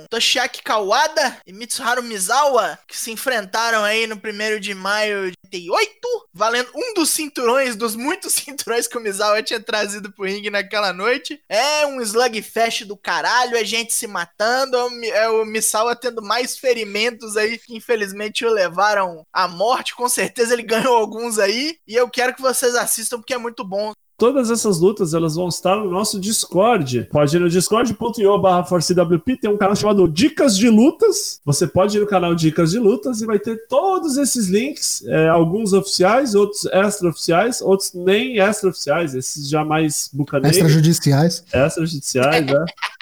Toshiaki 0.09 0.61
Kawada 0.61 1.37
e 1.47 1.51
Mitsuharu 1.51 2.03
Misawa, 2.03 2.77
que 2.87 2.95
se 2.95 3.11
enfrentaram 3.11 3.83
aí 3.83 4.05
no 4.05 4.15
1 4.15 4.59
de 4.59 4.75
maio 4.75 5.31
de 5.31 5.37
88, 5.71 5.91
valendo 6.33 6.69
um 6.75 6.93
dos 6.93 7.09
cinturões, 7.09 7.75
dos 7.75 7.95
muitos 7.95 8.33
cinturões 8.35 8.87
que 8.87 8.97
o 8.97 9.01
Misawa 9.01 9.41
tinha 9.41 9.59
trazido 9.59 10.11
pro 10.11 10.25
ringue 10.25 10.49
naquela 10.51 10.93
noite. 10.93 11.39
É 11.49 11.85
um 11.87 11.99
slugfest 12.01 12.83
do 12.85 12.95
caralho, 12.95 13.57
é 13.57 13.65
gente 13.65 13.93
se 13.93 14.05
matando, 14.05 14.77
é 14.77 14.83
o 14.83 14.89
Mi- 14.91 15.09
é 15.09 15.45
Misawa 15.45 15.95
tendo 15.95 16.21
mais 16.21 16.57
ferimentos 16.57 17.35
aí 17.35 17.57
que 17.57 17.75
infelizmente 17.75 18.45
o 18.45 18.49
levaram 18.53 19.25
à 19.33 19.47
morte. 19.47 19.95
Com 19.95 20.07
certeza 20.07 20.53
ele 20.53 20.61
ganhou 20.67 20.95
alguns 20.95 21.39
aí, 21.39 21.77
e 21.87 21.95
eu 21.95 22.07
quero 22.09 22.35
que 22.35 22.41
vocês 22.41 22.75
assistam 22.75 23.17
porque 23.17 23.33
é 23.33 23.37
muito 23.39 23.63
bom. 23.63 23.91
Todas 24.17 24.49
essas 24.49 24.79
lutas 24.79 25.13
elas 25.13 25.35
vão 25.35 25.47
estar 25.47 25.75
no 25.75 25.91
nosso 25.91 26.19
Discord. 26.19 27.07
Pode 27.11 27.35
ir 27.35 27.39
no 27.39 27.47
discord.io 27.47 28.37
barra 28.39 28.63
ForceWP, 28.63 29.37
tem 29.37 29.49
um 29.49 29.57
canal 29.57 29.75
chamado 29.75 30.07
Dicas 30.07 30.57
de 30.57 30.69
Lutas. 30.69 31.39
Você 31.45 31.67
pode 31.67 31.97
ir 31.97 31.99
no 31.99 32.07
canal 32.07 32.33
Dicas 32.33 32.71
de 32.71 32.79
Lutas 32.79 33.21
e 33.21 33.27
vai 33.27 33.37
ter 33.37 33.67
todos 33.67 34.17
esses 34.17 34.47
links, 34.47 35.03
é, 35.05 35.27
alguns 35.27 35.71
oficiais, 35.71 36.33
outros 36.33 36.65
extra-oficiais, 36.65 37.61
outros 37.61 37.93
nem 37.93 38.39
extra-oficiais, 38.39 39.13
esses 39.13 39.47
já 39.47 39.63
mais 39.63 40.09
bucaneiros, 40.11 40.57
Extrajudiciais. 40.57 41.43
extra-judiciais, 41.53 42.45
né? 42.47 42.65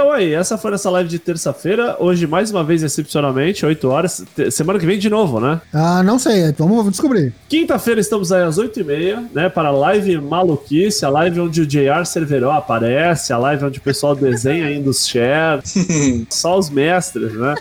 Então 0.00 0.12
aí, 0.12 0.32
essa 0.32 0.56
foi 0.56 0.70
nossa 0.70 0.88
live 0.88 1.10
de 1.10 1.18
terça-feira. 1.18 1.94
Hoje, 2.00 2.26
mais 2.26 2.50
uma 2.50 2.64
vez, 2.64 2.82
excepcionalmente, 2.82 3.66
8 3.66 3.86
horas. 3.86 4.24
Semana 4.50 4.78
que 4.78 4.86
vem 4.86 4.98
de 4.98 5.10
novo, 5.10 5.38
né? 5.38 5.60
Ah, 5.74 6.02
não 6.02 6.18
sei, 6.18 6.54
vamos 6.56 6.88
descobrir. 6.88 7.34
Quinta-feira 7.50 8.00
estamos 8.00 8.32
aí 8.32 8.42
às 8.42 8.58
8h30, 8.58 9.26
né? 9.34 9.50
Para 9.50 9.68
a 9.68 9.72
live 9.72 10.16
maluquice, 10.16 11.04
a 11.04 11.10
live 11.10 11.40
onde 11.40 11.60
o 11.60 11.66
JR 11.66 12.02
Cerveró 12.06 12.52
aparece, 12.52 13.30
a 13.34 13.36
live 13.36 13.66
onde 13.66 13.78
o 13.78 13.82
pessoal 13.82 14.16
desenha 14.16 14.68
ainda 14.68 14.88
os 14.88 15.06
shares, 15.06 15.74
só 16.32 16.58
os 16.58 16.70
mestres, 16.70 17.34
né? 17.34 17.54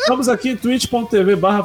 Estamos 0.00 0.26
aqui 0.26 0.48
em 0.48 0.56
twitch.tv 0.56 1.36
barra. 1.36 1.62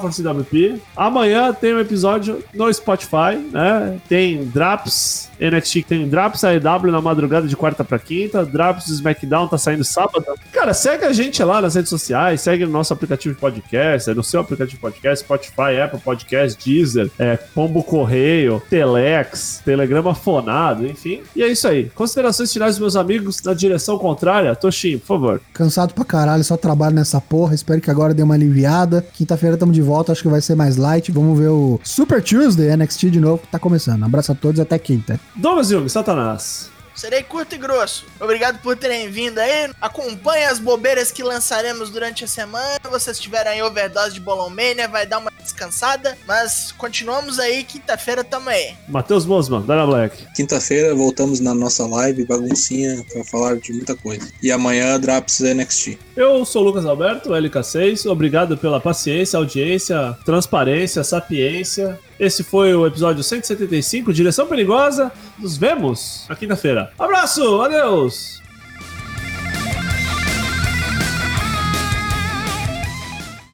Amanhã 0.98 1.54
tem 1.54 1.74
um 1.74 1.80
episódio 1.80 2.44
no 2.54 2.72
Spotify, 2.74 3.38
né? 3.54 4.02
Tem 4.10 4.44
Draps 4.44 5.30
NXT, 5.50 5.84
tem 5.88 6.08
Draps 6.08 6.44
AEW 6.44 6.92
na 6.92 7.02
madrugada 7.02 7.48
de 7.48 7.56
quarta 7.56 7.84
pra 7.84 8.00
quinta, 8.00 8.46
Draps 8.46 8.88
do 8.88 8.94
SmackDown 8.94 9.48
tá 9.48 9.58
saindo 9.58 9.84
sábado. 9.84 10.26
Cara, 10.52 10.74
segue 10.74 11.06
a 11.06 11.14
gente 11.14 11.44
lá 11.44 11.62
nas 11.62 11.76
redes 11.76 11.90
sociais, 11.90 12.42
segue 12.42 12.66
no 12.66 12.72
nosso 12.72 12.94
aplicativo 12.94 13.36
de 13.36 13.42
podcast, 13.42 14.10
é 14.10 14.14
no 14.14 14.24
seu 14.24 14.40
aplicativo 14.40 14.76
de 14.76 14.82
podcast, 14.82 15.24
Spotify, 15.24 15.80
Apple 15.84 16.00
Podcast, 16.00 16.58
Deezer, 16.64 17.10
é, 17.20 17.36
Pombo 17.36 17.84
Correio, 17.84 18.62
Telex, 18.70 19.62
Telegrama 19.64 20.16
Fonado, 20.16 20.88
enfim. 20.88 21.22
E 21.36 21.44
é 21.44 21.48
isso 21.48 21.68
aí. 21.68 21.90
Considerações 21.94 22.52
finais 22.52 22.76
dos 22.76 22.80
meus 22.80 22.96
amigos 22.96 23.42
na 23.44 23.54
direção 23.54 23.98
contrária. 23.98 24.56
Toshin, 24.56 24.98
por 24.98 25.08
favor. 25.08 25.42
Cansado 25.54 25.94
pra 25.94 26.06
caralho, 26.06 26.44
só 26.44 26.56
trabalho 26.56 26.96
nessa 26.96 27.20
porra. 27.20 27.54
Espero 27.54 27.82
que 27.82 27.92
agora 27.92 28.14
dê 28.14 28.24
uma 28.24 28.34
aliviada. 28.34 29.06
Quinta-feira 29.14 29.58
tamo 29.58 29.72
de 29.72 29.82
volta, 29.82 30.12
acho 30.12 30.22
que 30.22 30.28
vai 30.28 30.42
ser 30.42 30.56
mais 30.56 30.78
light. 30.78 31.12
Vamos 31.12 31.38
ver 31.38 31.50
o 31.50 31.80
Super 31.84 32.22
Tuesday 32.22 32.76
NXT 32.76 33.10
de 33.10 33.20
novo, 33.20 33.40
que 33.40 33.48
tá 33.48 33.60
começando. 33.60 34.04
Abraço 34.04 34.32
a 34.32 34.36
todos 34.36 34.60
até 34.60 34.78
quinta. 34.80 35.20
Douglas 35.36 35.70
Jung, 35.70 35.90
Satanás. 35.90 36.72
Serei 36.96 37.24
curto 37.24 37.56
e 37.56 37.58
grosso. 37.58 38.06
Obrigado 38.20 38.60
por 38.62 38.78
terem 38.78 39.10
vindo 39.10 39.40
aí. 39.40 39.72
Acompanhe 39.82 40.46
as 40.46 40.60
bobeiras 40.60 41.12
que 41.12 41.24
lançaremos 41.24 41.90
durante 41.90 42.24
a 42.24 42.28
semana. 42.28 42.80
Vocês 42.90 43.20
tiverem 43.20 43.54
aí 43.54 43.64
overdose 43.64 44.14
de 44.14 44.20
Bolão 44.20 44.50
Mania, 44.50 44.88
vai 44.88 45.06
dar 45.06 45.18
uma 45.18 45.32
descansada. 45.42 46.16
Mas 46.28 46.72
continuamos 46.78 47.40
aí, 47.40 47.64
quinta-feira 47.64 48.24
tamo 48.24 48.50
aí. 48.50 48.76
Matheus 48.88 49.26
Bosman, 49.26 49.62
Dana 49.62 49.86
Black. 49.86 50.26
Quinta-feira 50.36 50.94
voltamos 50.94 51.40
na 51.40 51.54
nossa 51.56 51.86
live, 51.88 52.26
baguncinha, 52.26 53.04
pra 53.12 53.24
falar 53.26 53.58
de 53.58 53.74
muita 53.74 53.96
coisa. 53.96 54.32
E 54.42 54.52
amanhã, 54.52 55.00
Draps 55.00 55.40
NXT. 55.40 55.98
Eu 56.16 56.46
sou 56.46 56.62
o 56.62 56.66
Lucas 56.66 56.86
Alberto, 56.86 57.30
LK6. 57.30 58.06
Obrigado 58.10 58.56
pela 58.56 58.80
paciência, 58.80 59.38
audiência, 59.38 60.16
transparência, 60.24 61.04
sapiência. 61.04 62.00
Esse 62.24 62.42
foi 62.42 62.74
o 62.74 62.88
episódio 62.88 63.22
175, 63.22 64.14
Direção 64.14 64.48
Perigosa. 64.48 65.12
Nos 65.38 65.58
vemos 65.58 66.26
na 66.30 66.38
quinta-feira. 66.38 66.90
Abraço, 66.98 67.62
adeus! 67.62 68.43